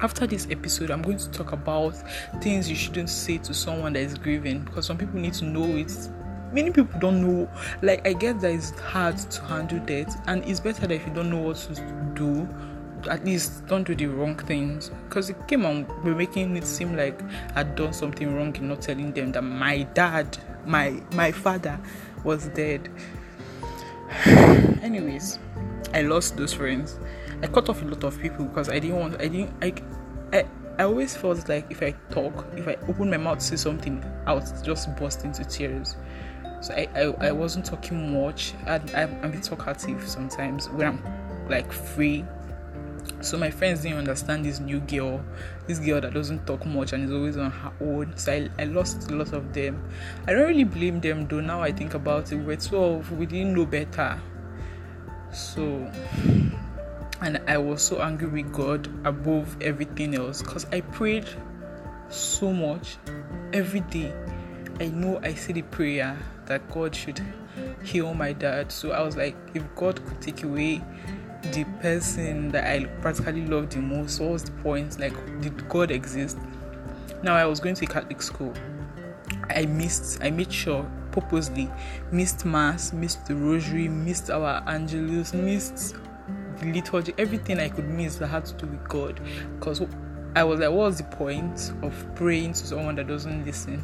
After 0.00 0.26
this 0.26 0.46
episode, 0.50 0.90
I'm 0.90 1.02
going 1.02 1.18
to 1.18 1.30
talk 1.30 1.52
about 1.52 1.94
things 2.40 2.70
you 2.70 2.76
shouldn't 2.76 3.10
say 3.10 3.36
to 3.38 3.52
someone 3.52 3.92
that 3.92 4.00
is 4.00 4.16
grieving 4.16 4.60
because 4.60 4.86
some 4.86 4.96
people 4.96 5.20
need 5.20 5.34
to 5.34 5.44
know 5.44 5.66
it. 5.76 5.92
Many 6.52 6.70
people 6.70 6.98
don't 6.98 7.20
know. 7.20 7.50
Like 7.82 8.06
I 8.06 8.14
guess 8.14 8.40
that 8.40 8.50
it's 8.50 8.70
hard 8.80 9.18
to 9.18 9.42
handle 9.42 9.78
death, 9.80 10.20
and 10.26 10.42
it's 10.46 10.58
better 10.58 10.86
that 10.86 10.92
if 10.92 11.06
you 11.06 11.12
don't 11.12 11.30
know 11.30 11.38
what 11.38 11.56
to 11.56 12.12
do, 12.14 12.48
at 13.08 13.24
least 13.24 13.66
don't 13.66 13.84
do 13.84 13.94
the 13.94 14.06
wrong 14.06 14.36
things 14.36 14.90
because 15.08 15.30
it 15.30 15.48
came 15.48 15.64
on 15.64 15.86
making 16.04 16.56
it 16.56 16.66
seem 16.66 16.96
like 16.96 17.20
I'd 17.54 17.74
done 17.76 17.92
something 17.92 18.34
wrong 18.34 18.54
in 18.56 18.68
not 18.68 18.82
telling 18.82 19.12
them 19.12 19.32
that 19.32 19.42
my 19.42 19.82
dad, 19.94 20.36
my 20.66 21.00
my 21.14 21.32
father 21.32 21.78
was 22.24 22.48
dead. 22.48 22.88
Anyways, 24.82 25.38
I 25.94 26.02
lost 26.02 26.36
those 26.36 26.52
friends. 26.52 26.98
I 27.42 27.46
cut 27.46 27.68
off 27.68 27.82
a 27.82 27.84
lot 27.84 28.04
of 28.04 28.20
people 28.20 28.46
because 28.46 28.68
I 28.68 28.78
didn't 28.78 28.98
want. 28.98 29.20
I 29.20 29.28
didn't. 29.28 29.52
I. 29.62 29.74
I. 30.32 30.46
I 30.78 30.84
always 30.84 31.14
felt 31.14 31.46
like 31.46 31.66
if 31.70 31.82
I 31.82 31.90
talk, 32.10 32.46
if 32.56 32.66
I 32.66 32.76
open 32.88 33.10
my 33.10 33.18
mouth 33.18 33.38
to 33.40 33.44
say 33.44 33.56
something, 33.56 34.02
I 34.26 34.32
would 34.32 34.46
just 34.64 34.96
burst 34.96 35.24
into 35.24 35.44
tears. 35.44 35.96
So 36.62 36.74
I, 36.74 36.88
I, 36.94 37.28
I 37.28 37.32
wasn't 37.32 37.66
talking 37.66 38.14
much. 38.14 38.54
I, 38.66 38.76
I'm, 38.94 39.14
I'm 39.22 39.24
a 39.24 39.28
bit 39.28 39.42
talkative 39.42 40.06
sometimes 40.08 40.70
when 40.70 40.86
I'm 40.88 41.48
like 41.48 41.70
free 41.70 42.24
so 43.20 43.36
my 43.36 43.50
friends 43.50 43.82
didn't 43.82 43.98
understand 43.98 44.44
this 44.44 44.60
new 44.60 44.80
girl, 44.80 45.22
this 45.66 45.78
girl 45.78 46.00
that 46.00 46.14
doesn't 46.14 46.46
talk 46.46 46.64
much 46.64 46.92
and 46.92 47.04
is 47.04 47.12
always 47.12 47.36
on 47.36 47.50
her 47.50 47.72
own. 47.80 48.16
So 48.16 48.32
I, 48.32 48.48
I 48.58 48.64
lost 48.64 49.10
a 49.10 49.14
lot 49.14 49.32
of 49.32 49.52
them. 49.52 49.82
I 50.26 50.32
don't 50.32 50.48
really 50.48 50.64
blame 50.64 51.00
them 51.00 51.26
though. 51.28 51.40
Now 51.40 51.62
I 51.62 51.72
think 51.72 51.94
about 51.94 52.32
it, 52.32 52.36
we 52.36 52.44
were 52.44 52.56
12, 52.56 53.12
we 53.12 53.26
didn't 53.26 53.54
know 53.54 53.66
better. 53.66 54.20
So, 55.32 55.90
and 57.20 57.40
I 57.46 57.58
was 57.58 57.82
so 57.82 58.00
angry 58.00 58.28
with 58.28 58.52
God 58.52 58.88
above 59.06 59.56
everything 59.60 60.14
else 60.14 60.42
because 60.42 60.66
I 60.72 60.80
prayed 60.80 61.28
so 62.08 62.52
much 62.52 62.96
every 63.52 63.80
day. 63.80 64.12
I 64.80 64.88
know 64.88 65.20
I 65.22 65.34
said 65.34 65.58
a 65.58 65.62
prayer 65.62 66.18
that 66.46 66.68
God 66.70 66.96
should 66.96 67.20
heal 67.84 68.14
my 68.14 68.32
dad. 68.32 68.72
So 68.72 68.92
I 68.92 69.02
was 69.02 69.16
like, 69.16 69.36
if 69.54 69.62
God 69.76 70.04
could 70.04 70.20
take 70.20 70.42
away 70.42 70.82
the 71.42 71.64
person 71.80 72.50
that 72.50 72.66
I 72.66 72.84
practically 73.00 73.46
loved 73.46 73.72
the 73.72 73.80
most. 73.80 74.20
What 74.20 74.30
was 74.30 74.44
the 74.44 74.52
point? 74.62 74.98
Like, 74.98 75.14
did 75.40 75.68
God 75.68 75.90
exist? 75.90 76.38
Now 77.22 77.34
I 77.34 77.44
was 77.44 77.60
going 77.60 77.74
to 77.76 77.84
a 77.84 77.88
Catholic 77.88 78.22
school. 78.22 78.54
I 79.48 79.66
missed. 79.66 80.22
I 80.22 80.30
made 80.30 80.52
sure 80.52 80.88
purposely 81.12 81.68
missed 82.12 82.44
mass, 82.44 82.92
missed 82.92 83.26
the 83.26 83.34
rosary, 83.34 83.88
missed 83.88 84.30
our 84.30 84.62
angelus, 84.68 85.34
missed 85.34 85.96
the 86.58 86.72
liturgy, 86.72 87.12
everything 87.18 87.58
I 87.58 87.68
could 87.68 87.88
miss 87.88 88.16
that 88.16 88.28
had 88.28 88.44
to 88.46 88.54
do 88.54 88.66
with 88.66 88.88
God. 88.88 89.20
Because 89.58 89.82
I 90.36 90.44
was 90.44 90.60
like, 90.60 90.68
what 90.68 90.78
was 90.78 90.98
the 90.98 91.04
point 91.04 91.72
of 91.82 92.14
praying 92.14 92.52
to 92.52 92.66
someone 92.66 92.94
that 92.96 93.08
doesn't 93.08 93.44
listen? 93.44 93.82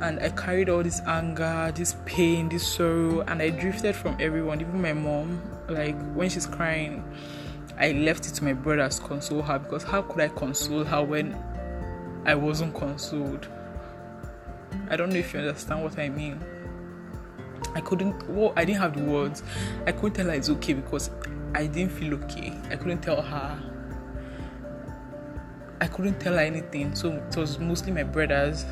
and 0.00 0.20
I 0.20 0.28
carried 0.30 0.68
all 0.68 0.82
this 0.82 1.00
anger, 1.06 1.72
this 1.74 1.96
pain, 2.04 2.48
this 2.48 2.66
sorrow, 2.66 3.22
and 3.22 3.40
I 3.40 3.50
drifted 3.50 3.96
from 3.96 4.16
everyone, 4.20 4.60
even 4.60 4.80
my 4.80 4.92
mom. 4.92 5.40
Like 5.68 5.96
when 6.14 6.28
she's 6.30 6.46
crying, 6.46 7.04
I 7.78 7.92
left 7.92 8.26
it 8.26 8.34
to 8.34 8.44
my 8.44 8.52
brothers 8.52 8.98
to 8.98 9.06
console 9.06 9.42
her 9.42 9.58
because 9.58 9.82
how 9.82 10.02
could 10.02 10.20
I 10.20 10.28
console 10.28 10.84
her 10.84 11.02
when 11.02 11.36
I 12.24 12.34
wasn't 12.34 12.74
consoled? 12.74 13.48
I 14.88 14.96
don't 14.96 15.10
know 15.10 15.16
if 15.16 15.32
you 15.34 15.40
understand 15.40 15.82
what 15.82 15.98
I 15.98 16.08
mean. 16.08 16.40
I 17.74 17.80
couldn't, 17.80 18.28
well, 18.28 18.52
I 18.56 18.64
didn't 18.64 18.80
have 18.80 18.96
the 18.96 19.02
words. 19.02 19.42
I 19.86 19.92
couldn't 19.92 20.14
tell 20.14 20.26
her 20.26 20.32
it's 20.32 20.48
okay 20.48 20.74
because 20.74 21.10
I 21.54 21.66
didn't 21.66 21.92
feel 21.92 22.14
okay. 22.14 22.56
I 22.70 22.76
couldn't 22.76 23.02
tell 23.02 23.20
her. 23.20 23.58
I 25.80 25.86
couldn't 25.86 26.20
tell 26.20 26.34
her 26.34 26.40
anything. 26.40 26.94
So 26.94 27.12
it 27.12 27.36
was 27.36 27.58
mostly 27.58 27.92
my 27.92 28.02
brothers 28.02 28.64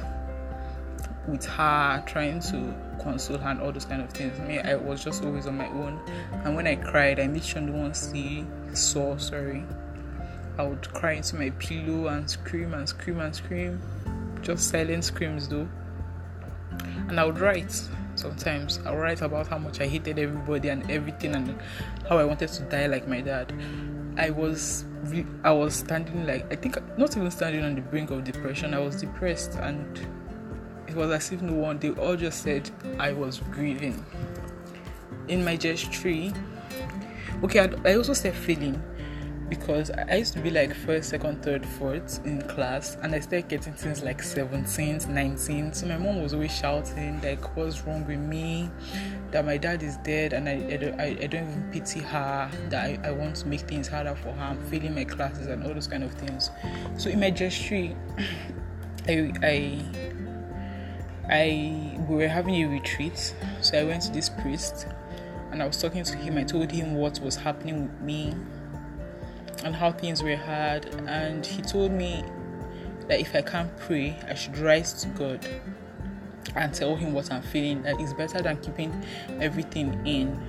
with 1.26 1.44
her, 1.44 2.02
trying 2.07 2.40
to 2.40 2.74
console 2.94 3.40
and 3.40 3.61
all 3.61 3.72
those 3.72 3.85
kind 3.85 4.02
of 4.02 4.11
things. 4.11 4.38
Me, 4.40 4.59
I 4.59 4.74
was 4.76 5.02
just 5.02 5.24
always 5.24 5.46
on 5.46 5.57
my 5.57 5.68
own. 5.68 6.00
And 6.44 6.54
when 6.57 6.66
I 6.66 6.76
cried, 6.76 7.20
I 7.20 7.26
made 7.26 7.44
sure 7.44 7.62
no 7.62 7.72
one 7.72 7.94
see 7.94 8.46
saw. 8.72 9.16
Sorry, 9.16 9.64
I 10.59 10.64
would 10.64 10.88
cry 10.92 11.12
into 11.12 11.37
my 11.37 11.50
pillow 11.50 12.09
and 12.09 12.28
scream 12.28 12.74
and 12.74 12.88
scream 12.88 13.20
and 13.20 13.35
scream, 13.35 13.80
just 14.42 14.68
silent 14.68 15.04
screams 15.04 15.48
though. 15.48 15.68
And 17.09 17.18
I 17.18 17.24
would 17.24 17.38
write. 17.38 17.80
Sometimes 18.16 18.78
I 18.87 18.92
would 18.92 19.00
write 19.00 19.22
about 19.22 19.48
how 19.48 19.59
much 19.59 19.80
I 19.80 19.88
hated 19.88 20.20
everybody 20.20 20.68
and 20.68 20.88
everything, 20.88 21.35
and 21.35 21.59
how 22.09 22.18
I 22.18 22.24
wanted 22.24 22.48
to 22.48 22.62
die 22.64 22.87
like 22.87 23.09
my 23.09 23.20
dad. 23.20 23.52
I 24.16 24.30
was 24.30 24.85
I 25.42 25.50
was 25.50 25.74
standing 25.74 26.26
like 26.26 26.50
I 26.52 26.57
think 26.57 26.78
not 26.96 27.16
even 27.16 27.30
standing 27.30 27.64
on 27.64 27.74
the 27.74 27.80
brink 27.80 28.11
of 28.11 28.24
depression. 28.24 28.72
I 28.72 28.78
was 28.78 29.00
depressed 29.00 29.54
and 29.57 29.98
it 30.94 30.98
was 30.98 31.11
as 31.11 31.33
if 31.33 31.42
no 31.42 31.52
one, 31.54 31.78
they 31.78 31.90
all 31.90 32.16
just 32.16 32.42
said 32.42 32.70
I 32.98 33.12
was 33.12 33.40
grieving. 33.50 34.04
In 35.28 35.44
my 35.44 35.57
gestury, 35.57 36.37
okay, 37.42 37.61
I, 37.61 37.90
I 37.90 37.94
also 37.96 38.12
said 38.12 38.35
feeling. 38.35 38.83
because 39.48 39.90
I 39.90 40.16
used 40.16 40.33
to 40.35 40.40
be 40.40 40.50
like 40.50 40.74
first, 40.74 41.11
second, 41.11 41.42
third, 41.42 41.66
fourth 41.66 42.24
in 42.24 42.42
class, 42.42 42.96
and 43.02 43.14
I 43.14 43.20
started 43.20 43.48
getting 43.48 43.74
things 43.74 44.02
like 44.02 44.22
17, 44.22 45.00
19. 45.09 45.72
So 45.72 45.87
my 45.87 45.98
mom 45.98 46.22
was 46.22 46.33
always 46.33 46.54
shouting, 46.57 47.20
like, 47.22 47.57
what's 47.57 47.83
wrong 47.83 48.07
with 48.07 48.18
me? 48.18 48.70
That 49.33 49.44
my 49.44 49.57
dad 49.57 49.83
is 49.83 49.96
dead, 49.98 50.33
and 50.33 50.48
I, 50.48 50.52
I, 50.52 50.76
don't, 50.76 51.00
I, 51.00 51.14
don't 51.26 51.48
even 51.48 51.68
pity 51.72 52.00
her, 52.00 52.50
that 52.70 52.85
I, 52.85 53.09
I 53.09 53.11
want 53.11 53.37
to 53.37 53.48
make 53.48 53.61
things 53.61 53.88
harder 53.88 54.14
for 54.14 54.33
her, 54.33 54.42
I'm 54.42 54.62
failing 54.66 54.94
my 54.94 55.04
classes, 55.04 55.46
and 55.48 55.62
all 55.64 55.74
those 55.74 55.88
kind 55.88 56.04
of 56.04 56.12
things. 56.14 56.50
So 56.96 57.11
in 57.11 57.20
my 57.20 57.30
gestury, 57.30 57.96
I, 59.09 59.33
I, 59.42 59.83
I, 61.28 61.98
we 62.08 62.16
were 62.16 62.28
having 62.28 62.54
a 62.56 62.66
retreat, 62.66 63.34
so 63.60 63.78
I 63.78 63.84
went 63.84 64.02
to 64.02 64.12
this 64.12 64.28
priest 64.28 64.87
and 65.50 65.62
I 65.62 65.66
was 65.66 65.80
talking 65.80 66.02
to 66.02 66.16
him. 66.16 66.37
I 66.37 66.44
told 66.44 66.70
him 66.70 66.94
what 66.94 67.20
was 67.20 67.37
happening 67.37 67.84
with 67.84 68.00
me 68.00 68.34
and 69.64 69.74
how 69.74 69.92
things 69.92 70.22
were 70.22 70.37
hard. 70.37 70.87
And 71.06 71.44
he 71.46 71.62
told 71.62 71.92
me 71.92 72.24
that 73.08 73.20
if 73.20 73.34
I 73.34 73.42
can't 73.42 73.74
pray, 73.78 74.18
I 74.28 74.34
should 74.34 74.58
write 74.58 74.87
to 74.87 75.08
God 75.10 75.46
and 76.56 76.74
tell 76.74 76.96
him 76.96 77.12
what 77.12 77.32
I'm 77.32 77.42
feeling. 77.42 77.82
That 77.82 78.00
it's 78.00 78.12
better 78.12 78.42
than 78.42 78.56
keeping 78.58 79.04
everything 79.40 80.06
in. 80.06 80.40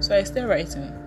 So 0.00 0.16
I 0.16 0.24
started 0.24 0.48
writing. 0.48 0.98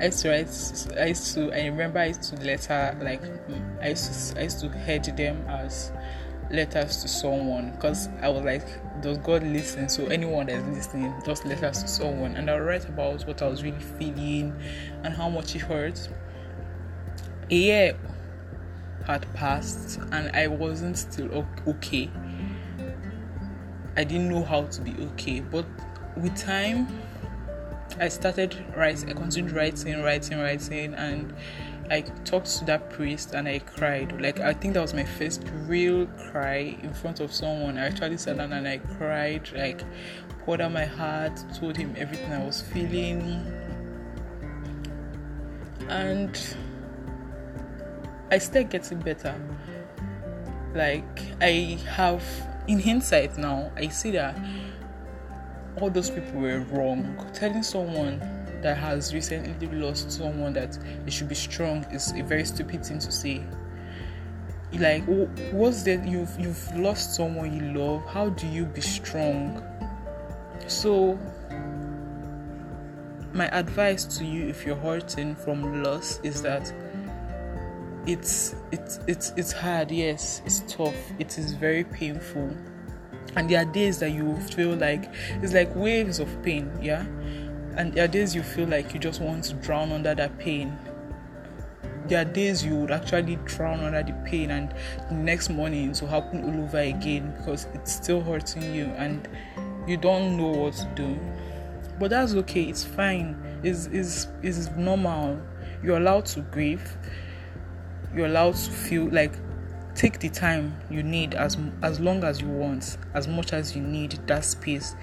I 0.00 0.06
used 0.06 0.20
to 0.22 0.30
write. 0.30 0.98
I 0.98 1.06
used 1.06 1.34
to. 1.34 1.52
I 1.52 1.66
remember 1.66 2.00
I 2.00 2.06
used 2.06 2.24
to 2.24 2.36
letter 2.44 2.98
like 3.00 3.22
mm, 3.22 3.82
I 3.82 3.90
used 3.90 4.32
to. 4.32 4.40
I 4.40 4.42
used 4.44 4.60
to 4.60 4.68
head 4.68 5.04
them 5.04 5.46
as 5.48 5.92
letters 6.50 7.02
to 7.02 7.08
someone 7.08 7.72
because 7.72 8.08
I 8.20 8.28
was 8.28 8.44
like, 8.44 8.66
does 9.02 9.18
God 9.18 9.42
listen? 9.42 9.88
So 9.88 10.06
anyone 10.06 10.46
that's 10.46 10.66
listening, 10.68 11.14
just 11.24 11.44
letters 11.44 11.82
to 11.82 11.88
someone, 11.88 12.36
and 12.36 12.50
I 12.50 12.58
write 12.58 12.88
about 12.88 13.26
what 13.26 13.42
I 13.42 13.48
was 13.48 13.62
really 13.62 13.80
feeling 13.80 14.54
and 15.02 15.14
how 15.14 15.28
much 15.28 15.54
it 15.54 15.62
hurt. 15.62 16.08
A 17.50 17.54
year 17.54 17.96
had 19.06 19.32
passed, 19.34 19.98
and 20.12 20.34
I 20.34 20.46
wasn't 20.46 20.96
still 20.96 21.46
okay. 21.66 22.10
I 23.96 24.04
didn't 24.04 24.28
know 24.28 24.42
how 24.42 24.64
to 24.64 24.80
be 24.80 24.94
okay, 25.12 25.40
but 25.40 25.66
with 26.16 26.36
time, 26.36 26.88
I 28.00 28.08
started 28.08 28.64
writing. 28.76 29.10
I 29.10 29.12
continued 29.12 29.52
writing, 29.52 30.02
writing, 30.02 30.38
writing, 30.38 30.94
and 30.94 31.34
I 31.90 32.00
talked 32.24 32.46
to 32.58 32.64
that 32.64 32.90
priest 32.90 33.34
and 33.34 33.46
I 33.46 33.58
cried. 33.58 34.20
Like 34.20 34.40
I 34.40 34.54
think 34.54 34.74
that 34.74 34.80
was 34.80 34.94
my 34.94 35.04
first 35.04 35.42
real 35.66 36.06
cry 36.30 36.76
in 36.82 36.94
front 36.94 37.20
of 37.20 37.32
someone. 37.32 37.76
I 37.76 37.86
actually 37.86 38.16
sat 38.16 38.38
down 38.38 38.52
and 38.52 38.66
I 38.66 38.78
cried, 38.78 39.50
like 39.54 39.84
poured 40.44 40.60
out 40.60 40.72
my 40.72 40.86
heart, 40.86 41.42
told 41.58 41.76
him 41.76 41.94
everything 41.96 42.32
I 42.32 42.44
was 42.44 42.62
feeling. 42.62 43.44
And 45.88 46.56
I 48.30 48.38
started 48.38 48.70
getting 48.70 49.00
better. 49.00 49.34
Like 50.74 51.20
I 51.40 51.78
have 51.86 52.24
in 52.66 52.80
hindsight 52.80 53.36
now, 53.36 53.70
I 53.76 53.88
see 53.88 54.10
that 54.12 54.36
all 55.80 55.90
those 55.90 56.08
people 56.08 56.40
were 56.40 56.60
wrong. 56.60 57.30
Telling 57.34 57.62
someone 57.62 58.20
that 58.64 58.78
has 58.78 59.12
recently 59.12 59.68
lost 59.68 60.10
someone 60.10 60.54
that 60.54 60.78
they 61.04 61.10
should 61.10 61.28
be 61.28 61.34
strong 61.34 61.84
is 61.92 62.12
a 62.12 62.22
very 62.22 62.46
stupid 62.46 62.84
thing 62.84 62.98
to 62.98 63.12
say. 63.12 63.44
Like, 64.72 65.04
what's 65.52 65.82
that? 65.82 66.08
You've 66.08 66.34
you've 66.40 66.74
lost 66.74 67.14
someone 67.14 67.54
you 67.54 67.78
love. 67.78 68.04
How 68.06 68.30
do 68.30 68.46
you 68.46 68.64
be 68.64 68.80
strong? 68.80 69.62
So, 70.66 71.18
my 73.34 73.48
advice 73.54 74.04
to 74.18 74.24
you, 74.24 74.48
if 74.48 74.64
you're 74.64 74.76
hurting 74.76 75.36
from 75.36 75.82
loss, 75.82 76.18
is 76.22 76.40
that 76.40 76.72
it's 78.06 78.56
it's 78.72 78.98
it's 79.06 79.34
it's 79.36 79.52
hard. 79.52 79.90
Yes, 79.90 80.40
it's 80.46 80.60
tough. 80.74 80.96
It 81.18 81.36
is 81.36 81.52
very 81.52 81.84
painful 81.84 82.50
and 83.36 83.50
there 83.50 83.60
are 83.60 83.64
days 83.64 83.98
that 83.98 84.10
you 84.10 84.36
feel 84.40 84.76
like 84.76 85.12
it's 85.42 85.52
like 85.52 85.74
waves 85.74 86.20
of 86.20 86.42
pain 86.42 86.70
yeah 86.80 87.04
and 87.76 87.92
there 87.92 88.04
are 88.04 88.08
days 88.08 88.34
you 88.34 88.42
feel 88.42 88.68
like 88.68 88.94
you 88.94 89.00
just 89.00 89.20
want 89.20 89.44
to 89.44 89.54
drown 89.54 89.92
under 89.92 90.14
that 90.14 90.38
pain. 90.38 90.76
There 92.06 92.20
are 92.20 92.24
days 92.24 92.64
you 92.64 92.76
would 92.76 92.90
actually 92.90 93.36
drown 93.44 93.80
under 93.80 94.02
the 94.02 94.12
pain, 94.28 94.50
and 94.50 94.74
the 95.08 95.14
next 95.14 95.48
morning 95.48 95.90
it 95.90 96.00
will 96.00 96.08
happen 96.08 96.44
all 96.44 96.64
over 96.64 96.78
again 96.78 97.34
because 97.38 97.66
it's 97.74 97.92
still 97.92 98.20
hurting 98.20 98.74
you 98.74 98.84
and 98.96 99.26
you 99.86 99.96
don't 99.96 100.36
know 100.36 100.48
what 100.48 100.74
to 100.74 100.88
do. 100.94 101.18
But 101.98 102.10
that's 102.10 102.34
okay, 102.34 102.64
it's 102.64 102.84
fine, 102.84 103.36
it's, 103.62 103.86
it's, 103.86 104.28
it's 104.42 104.68
normal. 104.76 105.40
You're 105.82 105.98
allowed 105.98 106.26
to 106.26 106.40
grieve, 106.40 106.96
you're 108.14 108.26
allowed 108.26 108.54
to 108.56 108.70
feel 108.70 109.08
like 109.08 109.32
take 109.94 110.18
the 110.18 110.28
time 110.28 110.76
you 110.90 111.02
need 111.02 111.34
as 111.34 111.56
as 111.82 112.00
long 112.00 112.24
as 112.24 112.40
you 112.40 112.48
want 112.48 112.98
as 113.14 113.28
much 113.28 113.52
as 113.52 113.76
you 113.76 113.82
need 113.82 114.12
that 114.26 114.44
space 114.44 114.96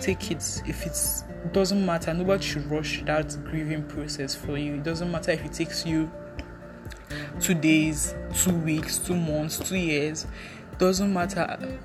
take 0.00 0.30
it 0.30 0.62
if 0.66 0.86
it's 0.86 1.24
doesn't 1.52 1.84
matter. 1.84 2.14
Nobody 2.14 2.42
should 2.42 2.70
rush 2.70 3.02
that 3.04 3.36
grieving 3.44 3.84
process 3.84 4.34
for 4.34 4.56
you. 4.56 4.74
It 4.74 4.82
doesn't 4.82 5.10
matter 5.10 5.32
if 5.32 5.44
it 5.44 5.52
takes 5.52 5.84
you 5.84 6.10
two 7.40 7.54
days 7.54 8.14
two 8.34 8.54
weeks 8.54 8.98
two 8.98 9.16
months 9.16 9.58
two 9.58 9.76
years. 9.76 10.26
Doesn't 10.78 11.12
matter 11.12 11.78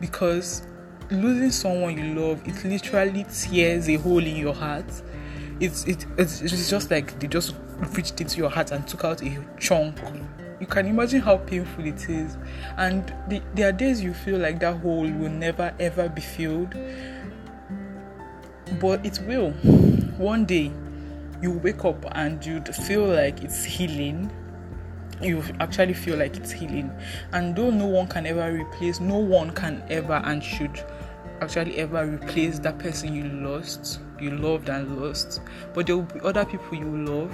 because 0.00 0.66
losing 1.10 1.50
someone 1.50 1.96
you 1.96 2.18
love 2.18 2.40
it 2.46 2.64
literally 2.64 3.24
tears 3.32 3.88
a 3.88 3.96
hole 3.96 4.24
in 4.24 4.36
your 4.36 4.54
heart. 4.54 4.90
It's 5.60 5.84
it, 5.84 6.06
it's, 6.18 6.40
it's 6.40 6.68
just 6.68 6.90
like 6.90 7.18
they 7.20 7.28
just 7.28 7.54
reached 7.94 8.20
into 8.20 8.38
your 8.38 8.50
heart 8.50 8.72
and 8.72 8.86
took 8.86 9.04
out 9.04 9.22
a 9.22 9.44
chunk. 9.58 9.98
You 10.60 10.66
can 10.66 10.86
imagine 10.86 11.20
how 11.20 11.38
painful 11.38 11.84
it 11.86 12.08
is. 12.08 12.36
And 12.76 13.12
the, 13.28 13.42
there 13.54 13.68
are 13.68 13.72
days 13.72 14.00
you 14.00 14.14
feel 14.14 14.38
like 14.38 14.60
that 14.60 14.76
hole 14.76 15.10
will 15.10 15.30
never 15.30 15.74
ever 15.78 16.08
be 16.08 16.20
filled 16.20 16.74
but 18.82 19.06
it 19.06 19.20
will. 19.28 19.52
One 20.18 20.44
day, 20.44 20.72
you 21.40 21.52
wake 21.52 21.84
up 21.84 22.04
and 22.16 22.44
you'd 22.44 22.74
feel 22.74 23.06
like 23.06 23.44
it's 23.44 23.62
healing. 23.62 24.28
You 25.22 25.40
actually 25.60 25.94
feel 25.94 26.18
like 26.18 26.36
it's 26.36 26.50
healing. 26.50 26.90
And 27.32 27.54
though 27.54 27.70
no 27.70 27.86
one 27.86 28.08
can 28.08 28.26
ever 28.26 28.52
replace, 28.52 28.98
no 28.98 29.18
one 29.18 29.52
can 29.52 29.84
ever 29.88 30.20
and 30.24 30.42
should 30.42 30.84
actually 31.40 31.78
ever 31.78 32.04
replace 32.04 32.58
that 32.58 32.80
person 32.80 33.14
you 33.14 33.24
lost, 33.24 34.00
you 34.20 34.32
loved 34.32 34.68
and 34.68 35.00
lost. 35.00 35.40
But 35.74 35.86
there 35.86 35.96
will 35.96 36.02
be 36.02 36.20
other 36.20 36.44
people 36.44 36.76
you 36.76 37.04
love. 37.06 37.32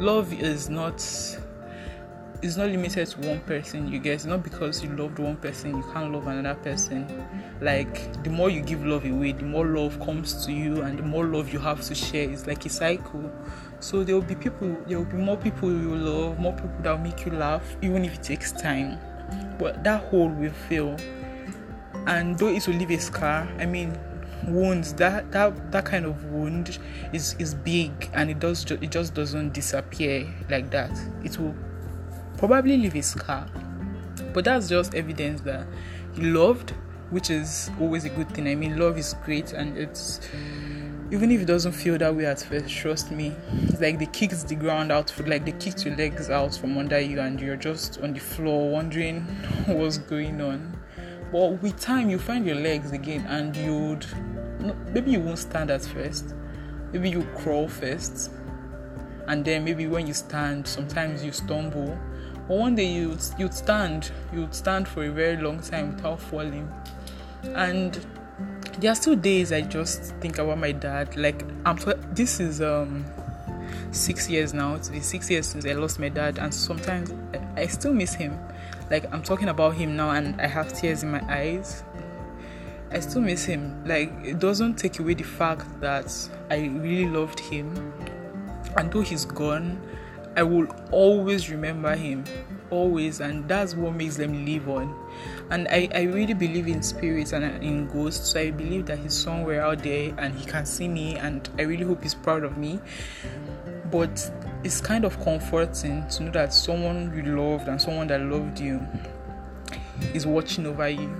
Love 0.00 0.32
is 0.32 0.70
not 0.70 0.98
it's 2.40 2.56
not 2.56 2.68
limited 2.68 3.06
to 3.08 3.20
one 3.20 3.40
person 3.40 3.90
you 3.90 3.98
get. 3.98 4.24
Not 4.24 4.42
because 4.42 4.82
you 4.82 4.90
loved 4.96 5.18
one 5.18 5.36
person 5.36 5.76
you 5.76 5.84
can't 5.92 6.12
love 6.12 6.26
another 6.26 6.58
person. 6.60 7.06
Like 7.60 8.22
the 8.22 8.30
more 8.30 8.50
you 8.50 8.60
give 8.62 8.84
love 8.84 9.04
away 9.04 9.32
the 9.32 9.44
more 9.44 9.66
love 9.66 9.98
comes 10.00 10.44
to 10.46 10.52
you 10.52 10.82
and 10.82 10.98
the 10.98 11.02
more 11.02 11.26
love 11.26 11.52
you 11.52 11.58
have 11.58 11.82
to 11.82 11.94
share. 11.94 12.30
It's 12.30 12.46
like 12.46 12.64
a 12.66 12.68
cycle. 12.68 13.30
So 13.80 14.04
there 14.04 14.14
will 14.14 14.22
be 14.22 14.34
people 14.34 14.76
there 14.86 14.98
will 14.98 15.04
be 15.06 15.16
more 15.16 15.36
people 15.36 15.70
you 15.70 15.94
love 15.94 16.38
more 16.38 16.52
people 16.52 16.70
that 16.82 16.90
will 16.92 16.98
make 16.98 17.24
you 17.26 17.32
laugh 17.32 17.76
even 17.82 18.04
if 18.04 18.14
it 18.14 18.22
takes 18.22 18.52
time. 18.52 18.98
But 19.58 19.82
that 19.84 20.04
hole 20.04 20.28
will 20.28 20.52
fill 20.68 20.96
and 22.06 22.38
though 22.38 22.48
it 22.48 22.66
will 22.66 22.74
leave 22.74 22.90
a 22.90 22.98
scar 22.98 23.46
i 23.58 23.66
mean 23.66 23.98
wounds 24.46 24.94
that 24.94 25.30
that 25.32 25.72
that 25.72 25.84
kind 25.84 26.06
of 26.06 26.24
wound 26.26 26.78
is 27.12 27.34
is 27.38 27.54
big 27.54 28.10
and 28.14 28.30
it 28.30 28.38
does 28.38 28.64
it 28.70 28.90
just 28.90 29.14
doesn't 29.14 29.52
disappear 29.52 30.26
like 30.48 30.70
that. 30.70 30.90
It 31.24 31.38
will 31.38 31.54
probably 32.38 32.78
leave 32.78 32.94
a 32.94 33.02
scar. 33.02 33.46
But 34.32 34.44
that's 34.44 34.68
just 34.68 34.94
evidence 34.94 35.40
that 35.42 35.66
he 36.14 36.22
loved, 36.22 36.70
which 37.10 37.30
is 37.30 37.70
always 37.80 38.04
a 38.04 38.08
good 38.08 38.30
thing. 38.30 38.48
I 38.48 38.54
mean, 38.54 38.78
love 38.78 38.96
is 38.96 39.14
great, 39.24 39.52
and 39.52 39.76
it's 39.76 40.20
even 41.10 41.30
if 41.30 41.40
it 41.40 41.46
doesn't 41.46 41.72
feel 41.72 41.96
that 41.98 42.14
way 42.14 42.26
at 42.26 42.40
first, 42.40 42.68
trust 42.68 43.10
me, 43.10 43.34
it's 43.62 43.80
like 43.80 43.98
they 43.98 44.06
kicks 44.06 44.42
the 44.42 44.54
ground 44.54 44.92
out, 44.92 45.12
like 45.26 45.44
they 45.44 45.52
kicked 45.52 45.86
your 45.86 45.96
legs 45.96 46.28
out 46.28 46.54
from 46.54 46.76
under 46.76 47.00
you, 47.00 47.20
and 47.20 47.40
you're 47.40 47.56
just 47.56 48.00
on 48.02 48.12
the 48.12 48.20
floor 48.20 48.70
wondering 48.70 49.22
what's 49.66 49.98
going 49.98 50.40
on. 50.40 50.76
But 51.32 51.62
with 51.62 51.78
time, 51.80 52.10
you 52.10 52.18
find 52.18 52.46
your 52.46 52.56
legs 52.56 52.92
again, 52.92 53.26
and 53.26 53.56
you'd 53.56 54.06
maybe 54.92 55.12
you 55.12 55.20
won't 55.20 55.38
stand 55.38 55.70
at 55.70 55.82
first, 55.82 56.34
maybe 56.92 57.08
you 57.08 57.26
crawl 57.36 57.68
first, 57.68 58.30
and 59.28 59.44
then 59.44 59.64
maybe 59.64 59.86
when 59.86 60.06
you 60.06 60.14
stand, 60.14 60.66
sometimes 60.66 61.24
you 61.24 61.32
stumble, 61.32 61.98
but 62.48 62.56
one 62.56 62.74
day 62.74 62.86
you'd 62.86 63.20
you'd 63.38 63.54
stand, 63.54 64.10
you'd 64.32 64.54
stand 64.54 64.88
for 64.88 65.04
a 65.04 65.10
very 65.10 65.36
long 65.36 65.60
time 65.60 65.94
without 65.94 66.20
falling. 66.20 66.72
And 67.54 68.04
there 68.78 68.90
are 68.90 68.94
still 68.94 69.14
days 69.14 69.52
I 69.52 69.60
just 69.60 70.14
think 70.16 70.38
about 70.38 70.58
my 70.58 70.72
dad. 70.72 71.16
Like 71.16 71.44
I'm 71.64 71.78
this 72.12 72.40
is 72.40 72.60
um 72.60 73.04
six 73.92 74.28
years 74.28 74.54
now. 74.54 74.74
It's 74.74 74.88
been 74.88 75.02
six 75.02 75.30
years 75.30 75.46
since 75.46 75.66
I 75.66 75.74
lost 75.74 76.00
my 76.00 76.08
dad, 76.08 76.38
and 76.38 76.52
sometimes 76.52 77.12
I 77.56 77.66
still 77.66 77.92
miss 77.92 78.14
him. 78.14 78.38
Like 78.90 79.12
I'm 79.12 79.22
talking 79.22 79.48
about 79.48 79.74
him 79.74 79.94
now, 79.96 80.10
and 80.10 80.40
I 80.40 80.46
have 80.46 80.72
tears 80.72 81.02
in 81.02 81.10
my 81.10 81.22
eyes. 81.28 81.84
I 82.90 83.00
still 83.00 83.20
miss 83.20 83.44
him. 83.44 83.84
Like 83.84 84.10
it 84.24 84.38
doesn't 84.38 84.76
take 84.76 84.98
away 84.98 85.14
the 85.14 85.24
fact 85.24 85.80
that 85.80 86.10
I 86.50 86.66
really 86.66 87.06
loved 87.06 87.38
him 87.38 87.92
and 88.76 88.92
though 88.92 89.00
he's 89.00 89.24
gone 89.24 89.80
i 90.38 90.42
will 90.42 90.68
always 90.92 91.50
remember 91.50 91.96
him 91.96 92.22
always 92.70 93.20
and 93.20 93.48
that's 93.48 93.74
what 93.74 93.92
makes 93.94 94.16
them 94.16 94.44
live 94.44 94.68
on. 94.68 94.94
And 95.50 95.66
I, 95.68 95.88
I 95.92 96.02
really 96.02 96.34
believe 96.34 96.68
in 96.68 96.80
spirits 96.82 97.32
and 97.32 97.44
in 97.62 97.88
ghosts 97.88 98.30
so 98.30 98.40
i 98.40 98.50
believe 98.50 98.86
that 98.86 98.98
he's 98.98 99.14
somewhere 99.14 99.62
out 99.62 99.82
there 99.82 100.14
and 100.18 100.32
he 100.34 100.44
can 100.46 100.64
see 100.64 100.86
me 100.86 101.16
and 101.16 101.48
i 101.58 101.62
really 101.62 101.84
hope 101.84 102.02
he's 102.02 102.14
proud 102.14 102.44
of 102.44 102.56
me. 102.56 102.78
But 103.90 104.30
it's 104.62 104.80
kind 104.80 105.04
of 105.04 105.18
comforting 105.24 106.06
to 106.08 106.22
know 106.22 106.30
that 106.32 106.54
someone 106.54 107.12
you 107.16 107.36
loved 107.36 107.66
and 107.66 107.80
someone 107.80 108.06
that 108.08 108.20
loved 108.20 108.60
you 108.60 108.86
is 110.14 110.24
watching 110.24 110.66
over 110.66 110.88
you. 110.88 111.10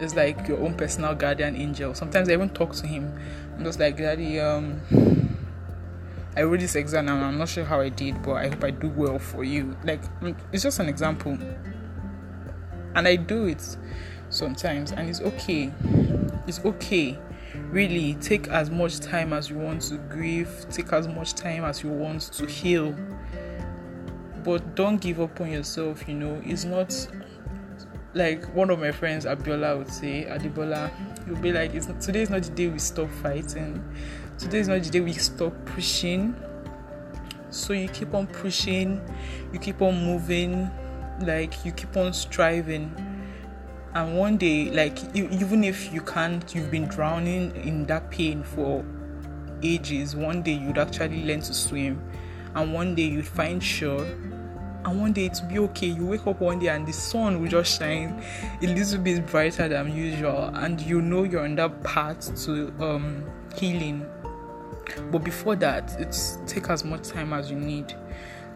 It's 0.00 0.14
like 0.14 0.48
your 0.48 0.60
own 0.60 0.74
personal 0.74 1.14
guardian 1.14 1.56
angel. 1.56 1.94
Sometimes 1.94 2.30
i 2.30 2.32
even 2.32 2.50
talk 2.50 2.74
to 2.76 2.86
him. 2.86 3.12
I'm 3.58 3.64
just 3.64 3.80
like 3.80 3.98
daddy 3.98 4.40
um 4.40 5.25
I 6.36 6.42
wrote 6.42 6.60
this 6.60 6.74
exam 6.74 7.08
and 7.08 7.24
I'm 7.24 7.38
not 7.38 7.48
sure 7.48 7.64
how 7.64 7.80
I 7.80 7.88
did, 7.88 8.22
but 8.22 8.34
I 8.34 8.48
hope 8.48 8.62
I 8.62 8.70
do 8.70 8.90
well 8.90 9.18
for 9.18 9.42
you. 9.42 9.74
Like, 9.84 10.02
mm, 10.20 10.36
it's 10.52 10.62
just 10.62 10.78
an 10.80 10.88
example. 10.88 11.38
And 12.94 13.08
I 13.08 13.16
do 13.16 13.46
it 13.46 13.76
sometimes, 14.28 14.92
and 14.92 15.08
it's 15.08 15.22
okay. 15.22 15.72
It's 16.46 16.62
okay. 16.62 17.18
Really, 17.70 18.14
take 18.14 18.48
as 18.48 18.70
much 18.70 19.00
time 19.00 19.32
as 19.32 19.48
you 19.48 19.56
want 19.56 19.82
to 19.82 19.96
grieve, 19.96 20.66
take 20.70 20.92
as 20.92 21.08
much 21.08 21.34
time 21.34 21.64
as 21.64 21.82
you 21.82 21.88
want 21.88 22.22
to 22.32 22.46
heal. 22.46 22.94
But 24.44 24.74
don't 24.74 25.00
give 25.00 25.20
up 25.20 25.40
on 25.40 25.50
yourself, 25.50 26.06
you 26.06 26.14
know. 26.14 26.40
It's 26.44 26.64
not 26.64 26.94
like 28.12 28.44
one 28.54 28.68
of 28.68 28.78
my 28.78 28.92
friends, 28.92 29.24
Abiola, 29.24 29.78
would 29.78 29.90
say, 29.90 30.26
Adibola, 30.28 30.90
you'll 31.26 31.36
be 31.36 31.52
like, 31.52 31.74
it's 31.74 31.88
not, 31.88 32.00
today 32.00 32.22
is 32.22 32.30
not 32.30 32.42
the 32.42 32.50
day 32.50 32.68
we 32.68 32.78
stop 32.78 33.10
fighting 33.22 33.82
today 34.38 34.58
is 34.58 34.68
not 34.68 34.82
the 34.82 34.90
day 34.90 35.00
we 35.00 35.12
stop 35.12 35.52
pushing. 35.64 36.34
So 37.50 37.72
you 37.72 37.88
keep 37.88 38.12
on 38.14 38.26
pushing 38.26 39.00
you 39.52 39.58
keep 39.58 39.80
on 39.80 40.04
moving 40.04 40.70
like 41.20 41.64
you 41.64 41.72
keep 41.72 41.96
on 41.96 42.12
striving. 42.12 42.94
And 43.94 44.18
one 44.18 44.36
day 44.36 44.70
like 44.70 44.98
even 45.14 45.64
if 45.64 45.92
you 45.92 46.02
can't 46.02 46.54
you've 46.54 46.70
been 46.70 46.86
drowning 46.86 47.56
in 47.56 47.86
that 47.86 48.10
pain 48.10 48.42
for 48.42 48.84
ages 49.62 50.14
one 50.14 50.42
day 50.42 50.52
you'd 50.52 50.78
actually 50.78 51.24
learn 51.24 51.40
to 51.40 51.54
swim. 51.54 52.02
And 52.54 52.74
one 52.74 52.94
day 52.94 53.04
you'd 53.04 53.26
find 53.26 53.62
shore. 53.62 54.04
And 54.84 55.00
one 55.00 55.12
day 55.12 55.26
it'll 55.26 55.48
be 55.48 55.58
okay. 55.58 55.86
You 55.88 56.06
wake 56.06 56.26
up 56.26 56.40
one 56.40 56.58
day 56.58 56.68
and 56.68 56.86
the 56.86 56.92
sun 56.92 57.40
will 57.40 57.48
just 57.48 57.78
shine 57.78 58.22
a 58.62 58.66
little 58.66 59.00
bit 59.00 59.26
brighter 59.26 59.66
than 59.68 59.96
usual. 59.96 60.50
And 60.54 60.80
you 60.80 61.00
know 61.00 61.24
you're 61.24 61.44
on 61.44 61.56
that 61.56 61.82
path 61.82 62.44
to 62.44 62.72
um 62.80 63.24
healing 63.56 64.06
but 65.10 65.18
before 65.18 65.56
that, 65.56 65.96
it's 65.98 66.38
take 66.46 66.68
as 66.70 66.84
much 66.84 67.08
time 67.08 67.32
as 67.32 67.50
you 67.50 67.56
need. 67.56 67.94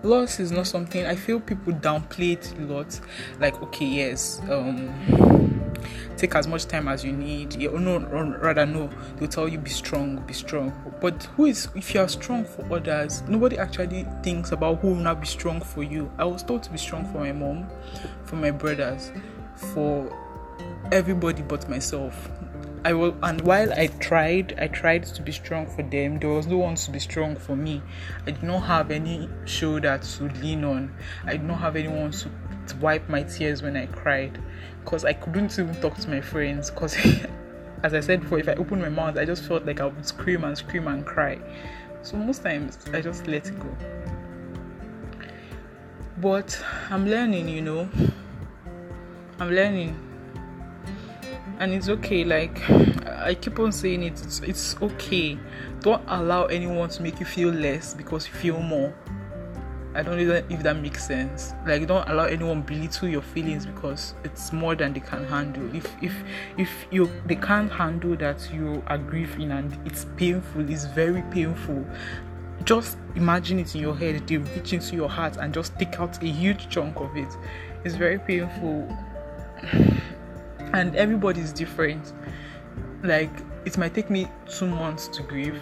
Loss 0.03 0.41
is 0.41 0.51
not 0.51 0.67
something 0.67 1.05
I 1.05 1.15
feel 1.15 1.41
people 1.41 1.75
downplay 1.75 2.33
it 2.33 2.55
a 2.59 2.63
lot. 2.63 2.99
Like, 3.39 3.61
okay, 3.63 3.85
yes, 3.85 4.41
um, 4.49 4.91
take 6.17 6.35
as 6.35 6.47
much 6.47 6.67
time 6.67 6.89
as 6.89 7.05
you 7.05 7.13
need. 7.13 7.55
Yeah, 7.55 7.71
no, 7.71 7.99
rather 7.99 8.65
no, 8.65 8.91
they'll 9.17 9.29
tell 9.29 9.49
you 9.49 9.59
be 9.59 9.71
strong, 9.71 10.17
be 10.27 10.33
strong. 10.33 10.73
But 11.01 11.25
who 11.37 11.47
is 11.47 11.69
if 11.75 11.95
you 11.95 12.01
are 12.01 12.09
strong 12.09 12.45
for 12.45 12.65
others, 12.75 13.23
nobody 13.29 13.59
actually 13.59 14.07
thinks 14.23 14.53
about 14.53 14.81
who 14.81 14.89
will 14.89 14.97
not 14.97 15.21
be 15.21 15.27
strong 15.27 15.61
for 15.61 15.83
you. 15.83 16.11
I 16.19 16.25
was 16.25 16.43
told 16.43 16.63
to 16.65 16.71
be 16.71 16.79
strong 16.79 17.05
for 17.13 17.19
my 17.19 17.33
mom, 17.33 17.69
for 18.25 18.37
my 18.37 18.51
brothers, 18.51 19.13
for 19.55 20.11
everybody 20.93 21.43
but 21.43 21.69
myself. 21.69 22.31
I 22.83 22.95
will, 22.95 23.15
and 23.23 23.43
while 23.43 23.71
I 23.75 23.89
tried, 23.89 24.59
I 24.59 24.67
tried 24.67 25.05
to 25.05 25.21
be 25.21 25.33
strong 25.33 25.67
for 25.67 25.83
them. 25.83 26.19
There 26.19 26.31
was 26.31 26.47
no 26.47 26.57
one 26.57 26.77
to 26.77 26.91
be 26.91 26.99
strong 26.99 27.37
for 27.37 27.55
me. 27.55 27.83
I 28.27 28.31
did 28.31 28.43
not 28.43 28.61
have 28.61 28.91
any 28.91 29.29
shoulder 29.45 29.99
to 29.99 30.25
lean 30.41 30.65
on. 30.65 30.95
I 31.27 31.33
did 31.33 31.45
not 31.45 31.59
have 31.61 31.77
anyone 31.77 32.11
to, 32.13 32.31
to 32.69 32.77
wipe 32.77 33.07
my 33.07 33.23
tears 33.23 33.61
when 33.61 33.77
I 33.77 33.85
cried, 33.85 34.43
because 34.83 35.05
I 35.05 35.13
couldn't 35.13 35.59
even 35.59 35.75
talk 35.83 35.99
to 35.99 36.09
my 36.09 36.23
friends. 36.23 36.71
Because, 36.71 36.97
as 37.83 37.93
I 37.93 38.01
said 38.01 38.23
before, 38.23 38.39
if 38.39 38.49
I 38.49 38.55
opened 38.55 38.81
my 38.81 38.89
mouth, 38.89 39.19
I 39.19 39.27
just 39.27 39.45
felt 39.45 39.67
like 39.67 39.81
I 39.81 39.87
would 39.87 40.07
scream 40.07 40.45
and 40.45 40.57
scream 40.57 40.89
and 40.89 41.05
cry. 41.05 41.39
So 42.01 42.17
most 42.17 42.43
times, 42.43 42.79
I 42.95 43.03
just 43.03 43.27
let 43.27 43.47
it 43.47 43.61
go. 43.61 43.77
But 46.17 46.59
I'm 46.89 47.07
learning, 47.07 47.51
you 47.51 47.61
know. 47.61 47.91
I'm 49.39 49.51
learning 49.51 50.10
and 51.61 51.73
it's 51.75 51.89
okay 51.89 52.25
like 52.25 52.59
i 53.21 53.35
keep 53.35 53.59
on 53.59 53.71
saying 53.71 54.03
it 54.03 54.13
it's, 54.13 54.41
it's 54.41 54.77
okay. 54.83 55.39
Don't 55.81 56.03
allow 56.09 56.45
anyone 56.47 56.89
to 56.91 57.03
make 57.03 57.21
you 57.21 57.27
feel 57.27 57.51
less 57.51 57.95
because 57.95 58.27
you 58.27 58.35
feel 58.35 58.61
more. 58.61 58.95
I 59.95 60.03
don't 60.03 60.25
know 60.25 60.43
if 60.49 60.63
that 60.63 60.77
makes 60.77 61.05
sense. 61.05 61.53
Like 61.67 61.87
don't 61.87 62.09
allow 62.09 62.25
anyone 62.25 62.63
belittle 62.63 63.09
your 63.09 63.23
feelings 63.23 63.67
because 63.67 64.15
it's 64.25 64.53
more 64.53 64.75
than 64.75 64.93
they 64.93 65.01
can 65.01 65.25
handle. 65.27 65.75
If 65.75 65.87
if 66.03 66.15
if 66.59 66.71
you 66.91 67.11
they 67.27 67.37
can't 67.37 67.71
handle 67.73 68.17
that 68.17 68.49
you 68.53 68.83
are 68.87 68.99
grieving 68.99 69.51
and 69.51 69.77
it's 69.85 70.07
painful 70.17 70.69
it's 70.71 70.85
very 70.85 71.23
painful. 71.31 71.85
Just 72.65 72.99
imagine 73.17 73.59
it 73.59 73.75
in 73.75 73.81
your 73.81 73.97
head 73.97 74.27
they 74.27 74.37
reach 74.37 74.73
into 74.73 74.95
your 74.95 75.09
heart 75.09 75.39
and 75.39 75.53
just 75.53 75.77
take 75.79 75.99
out 75.99 76.23
a 76.23 76.27
huge 76.27 76.69
chunk 76.69 77.01
of 77.01 77.17
it. 77.17 77.35
It's 77.85 77.97
very 77.97 78.19
painful 78.19 78.97
and 80.73 80.95
everybody 80.97 81.41
is 81.41 81.53
different. 81.53 82.13
Like 83.03 83.31
it 83.65 83.77
might 83.79 83.95
take 83.95 84.11
me 84.11 84.29
two 84.49 84.67
months 84.67 85.09
to 85.09 85.23
grieve. 85.23 85.61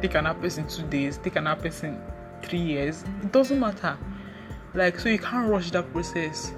Take 0.00 0.14
another 0.14 0.40
person 0.40 0.66
two 0.66 0.82
days 0.84 1.18
take 1.18 1.36
another 1.36 1.60
person 1.60 2.00
three 2.42 2.60
years. 2.60 3.04
It 3.22 3.32
doesn't 3.32 3.58
matter. 3.58 3.96
Like 4.74 4.98
so 4.98 5.08
you 5.08 5.18
can't 5.18 5.50
rush 5.50 5.70
that 5.72 5.90
process. 5.92 6.52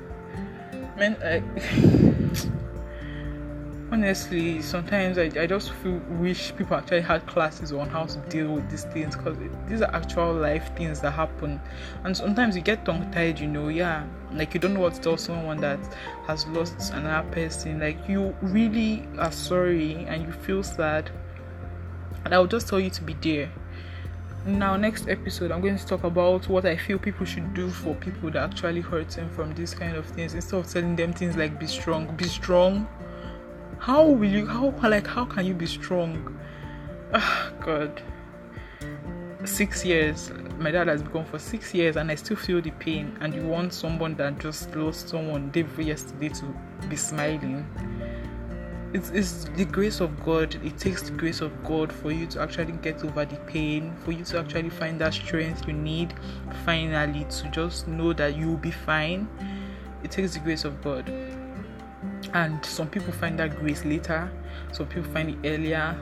Man 0.96 1.16
like 1.22 2.11
honestly 3.92 4.62
sometimes 4.62 5.18
I, 5.18 5.24
I 5.38 5.46
just 5.46 5.70
feel 5.70 6.00
wish 6.08 6.56
people 6.56 6.76
actually 6.78 7.02
had 7.02 7.26
classes 7.26 7.72
on 7.72 7.90
how 7.90 8.06
to 8.06 8.18
deal 8.30 8.54
with 8.54 8.70
these 8.70 8.84
things 8.84 9.14
because 9.14 9.36
these 9.68 9.82
are 9.82 9.94
actual 9.94 10.32
life 10.32 10.74
things 10.74 11.02
that 11.02 11.10
happen. 11.10 11.60
And 12.04 12.16
sometimes 12.16 12.56
you 12.56 12.62
get 12.62 12.86
tongue 12.86 13.10
tied 13.12 13.38
you 13.38 13.46
know 13.46 13.68
yeah. 13.68 14.06
Like 14.32 14.54
you 14.54 14.60
don't 14.60 14.72
know 14.72 14.80
what 14.80 14.94
to 14.94 15.00
tell 15.00 15.18
someone 15.18 15.58
that 15.58 15.78
has 16.26 16.46
lost 16.46 16.90
another 16.94 17.28
person. 17.32 17.80
Like 17.80 18.08
you 18.08 18.34
really 18.40 19.06
are 19.18 19.30
sorry 19.30 20.06
and 20.06 20.22
you 20.22 20.32
feel 20.32 20.62
sad. 20.62 21.10
And 22.24 22.34
i'll 22.34 22.46
just 22.46 22.68
tell 22.68 22.80
you 22.80 22.90
to 22.90 23.02
be 23.02 23.14
there. 23.20 23.52
Now 24.46 24.76
next 24.76 25.06
episode 25.06 25.52
i'm 25.52 25.60
going 25.60 25.78
to 25.78 25.86
talk 25.86 26.02
about 26.02 26.48
what 26.48 26.66
i 26.66 26.76
feel 26.76 26.98
people 26.98 27.24
should 27.24 27.54
do 27.54 27.70
for 27.70 27.94
people 27.94 28.28
that 28.32 28.50
actually 28.50 28.80
hurt 28.80 29.10
them 29.10 29.30
from 29.30 29.54
these 29.54 29.72
kind 29.72 29.96
of 29.96 30.04
things 30.04 30.34
instead 30.34 30.58
of 30.58 30.66
telling 30.66 30.96
them 30.96 31.12
things 31.12 31.36
like 31.36 31.60
be 31.60 31.68
strong 31.68 32.12
be 32.16 32.24
strong 32.24 32.88
how 33.82 34.06
will 34.06 34.28
you 34.28 34.46
how 34.46 34.72
like 34.88 35.08
how 35.08 35.24
can 35.24 35.44
you 35.44 35.54
be 35.54 35.66
strong? 35.66 36.38
Oh, 37.12 37.52
god. 37.60 38.00
Six 39.44 39.84
years. 39.84 40.30
My 40.56 40.70
dad 40.70 40.86
has 40.86 41.02
been 41.02 41.10
gone 41.10 41.24
for 41.24 41.40
six 41.40 41.74
years 41.74 41.96
and 41.96 42.08
i 42.08 42.14
still 42.14 42.36
feel 42.36 42.62
the 42.62 42.70
pain. 42.70 43.18
And 43.20 43.34
you 43.34 43.42
want 43.42 43.74
someone 43.74 44.14
that 44.14 44.38
just 44.38 44.72
lost 44.76 45.08
someone 45.08 45.50
day 45.50 45.62
before 45.62 45.82
yesterday 45.82 46.28
to 46.28 46.44
be 46.88 46.94
smiling. 46.94 47.66
It's, 48.92 49.10
it's 49.10 49.46
the 49.56 49.64
grace 49.64 50.00
of 50.00 50.24
god. 50.24 50.54
It 50.64 50.78
takes 50.78 51.02
the 51.02 51.16
grace 51.16 51.40
of 51.40 51.50
god 51.64 51.92
for 51.92 52.12
you 52.12 52.28
to 52.28 52.40
actually 52.40 52.74
get 52.74 53.02
over 53.04 53.24
the 53.24 53.36
pain 53.48 53.96
for 54.04 54.12
you 54.12 54.24
to 54.26 54.38
actually 54.38 54.70
find 54.70 55.00
that 55.00 55.14
strength 55.14 55.66
you 55.66 55.72
need 55.72 56.14
finally 56.64 57.24
to 57.24 57.50
just 57.50 57.88
know 57.88 58.12
that 58.12 58.36
you'll 58.36 58.58
be 58.58 58.70
fine. 58.70 59.28
It 60.04 60.12
takes 60.12 60.34
the 60.34 60.38
grace 60.38 60.64
of 60.64 60.80
god 60.84 61.12
and 62.34 62.64
some 62.64 62.88
people 62.88 63.12
find 63.12 63.38
that 63.38 63.56
grace 63.56 63.84
later 63.84 64.30
some 64.72 64.86
people 64.86 65.10
find 65.12 65.30
it 65.30 65.38
earlier. 65.44 65.96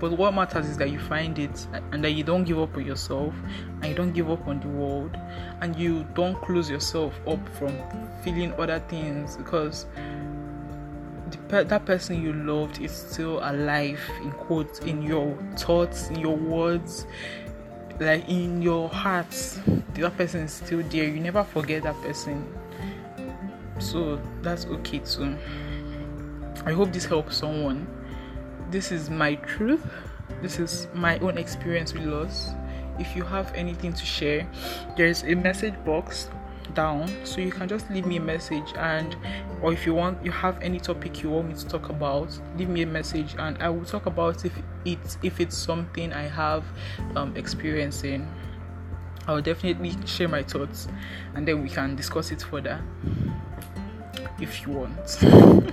But 0.00 0.12
what 0.12 0.34
matters 0.34 0.66
is 0.68 0.76
that 0.78 0.90
you 0.90 1.00
find 1.00 1.38
it 1.38 1.66
and 1.90 2.02
that 2.04 2.12
you 2.12 2.22
don't 2.22 2.44
give 2.44 2.60
up 2.60 2.76
on 2.76 2.86
yourself 2.86 3.34
and 3.82 3.86
you 3.86 3.94
don't 3.94 4.12
give 4.12 4.30
up 4.30 4.46
on 4.46 4.60
the 4.60 4.68
world. 4.68 5.16
And 5.60 5.76
you 5.76 6.06
don't 6.14 6.40
close 6.40 6.70
yourself 6.70 7.12
up 7.26 7.40
from 7.56 7.76
feeling 8.22 8.52
other 8.54 8.78
things 8.88 9.36
because 9.36 9.86
the, 11.48 11.64
that 11.64 11.84
person 11.84 12.22
you 12.22 12.32
loved 12.32 12.80
is 12.80 12.92
still 12.92 13.40
alive 13.42 14.00
in 14.22 14.30
quotes 14.30 14.78
in 14.80 15.02
your 15.02 15.36
thoughts 15.56 16.08
in 16.08 16.20
your 16.20 16.36
words 16.36 17.06
like 17.98 18.28
in 18.28 18.62
your 18.62 18.88
heart. 18.88 19.30
That 19.94 20.16
person 20.16 20.42
is 20.42 20.52
still 20.52 20.82
there. 20.84 21.04
You 21.04 21.20
never 21.20 21.42
forget 21.42 21.82
that 21.82 22.00
person 22.02 22.46
so 23.78 24.20
that's 24.42 24.66
okay 24.66 24.98
too. 25.00 25.36
I 26.64 26.72
hope 26.72 26.92
this 26.92 27.04
helps 27.04 27.36
someone. 27.36 27.86
This 28.70 28.92
is 28.92 29.10
my 29.10 29.34
truth. 29.36 29.84
This 30.40 30.58
is 30.58 30.88
my 30.94 31.18
own 31.18 31.38
experience 31.38 31.92
with 31.92 32.04
loss. 32.04 32.50
If 32.98 33.16
you 33.16 33.24
have 33.24 33.52
anything 33.54 33.92
to 33.92 34.04
share, 34.04 34.46
there's 34.96 35.24
a 35.24 35.34
message 35.34 35.74
box 35.84 36.28
down 36.74 37.08
so 37.24 37.40
you 37.40 37.50
can 37.50 37.68
just 37.68 37.88
leave 37.90 38.06
me 38.06 38.16
a 38.16 38.20
message 38.20 38.72
and 38.76 39.16
or 39.62 39.72
if 39.72 39.86
you 39.86 39.94
want 39.94 40.22
you 40.24 40.30
have 40.32 40.60
any 40.62 40.80
topic 40.80 41.22
you 41.22 41.30
want 41.30 41.48
me 41.48 41.54
to 41.54 41.66
talk 41.66 41.88
about 41.88 42.28
leave 42.56 42.68
me 42.68 42.82
a 42.82 42.86
message 42.86 43.34
and 43.38 43.62
i 43.62 43.68
will 43.68 43.84
talk 43.84 44.06
about 44.06 44.44
if 44.44 44.52
it's 44.84 45.18
if 45.22 45.40
it's 45.40 45.56
something 45.56 46.12
i 46.12 46.22
have 46.22 46.64
um 47.16 47.36
experience 47.36 48.02
in 48.02 48.26
I'll 49.26 49.42
definitely 49.42 49.94
share 50.06 50.28
my 50.28 50.42
thoughts 50.42 50.88
and 51.34 51.46
then 51.48 51.62
we 51.62 51.68
can 51.68 51.96
discuss 51.96 52.30
it 52.30 52.42
further 52.42 52.82
if 54.40 54.66
you 54.66 54.72
want. 54.72 55.08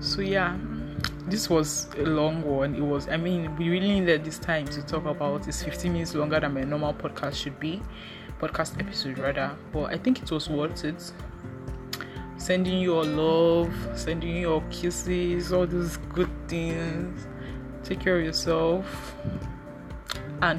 so, 0.00 0.20
yeah, 0.20 0.56
this 1.26 1.50
was 1.50 1.88
a 1.98 2.02
long 2.02 2.42
one. 2.42 2.74
It 2.74 2.80
was, 2.80 3.08
I 3.08 3.16
mean, 3.16 3.54
we 3.56 3.68
really 3.68 4.00
needed 4.00 4.24
this 4.24 4.38
time 4.38 4.66
to 4.68 4.82
talk 4.82 5.04
about 5.06 5.46
it's 5.48 5.62
15 5.62 5.92
minutes 5.92 6.14
longer 6.14 6.40
than 6.40 6.54
my 6.54 6.62
normal 6.62 6.94
podcast 6.94 7.34
should 7.34 7.58
be, 7.60 7.82
podcast 8.40 8.78
episode 8.80 9.18
rather, 9.18 9.54
but 9.72 9.84
I 9.84 9.98
think 9.98 10.22
it 10.22 10.30
was 10.30 10.48
worth 10.48 10.84
it. 10.84 11.12
Sending 12.36 12.78
you 12.78 12.96
all 12.96 13.04
love, 13.04 13.74
sending 13.94 14.36
you 14.36 14.52
all 14.52 14.64
kisses, 14.70 15.52
all 15.52 15.66
those 15.66 15.96
good 15.96 16.30
things. 16.48 17.26
Take 17.84 18.00
care 18.00 18.18
of 18.18 18.24
yourself, 18.24 19.14
and 20.42 20.58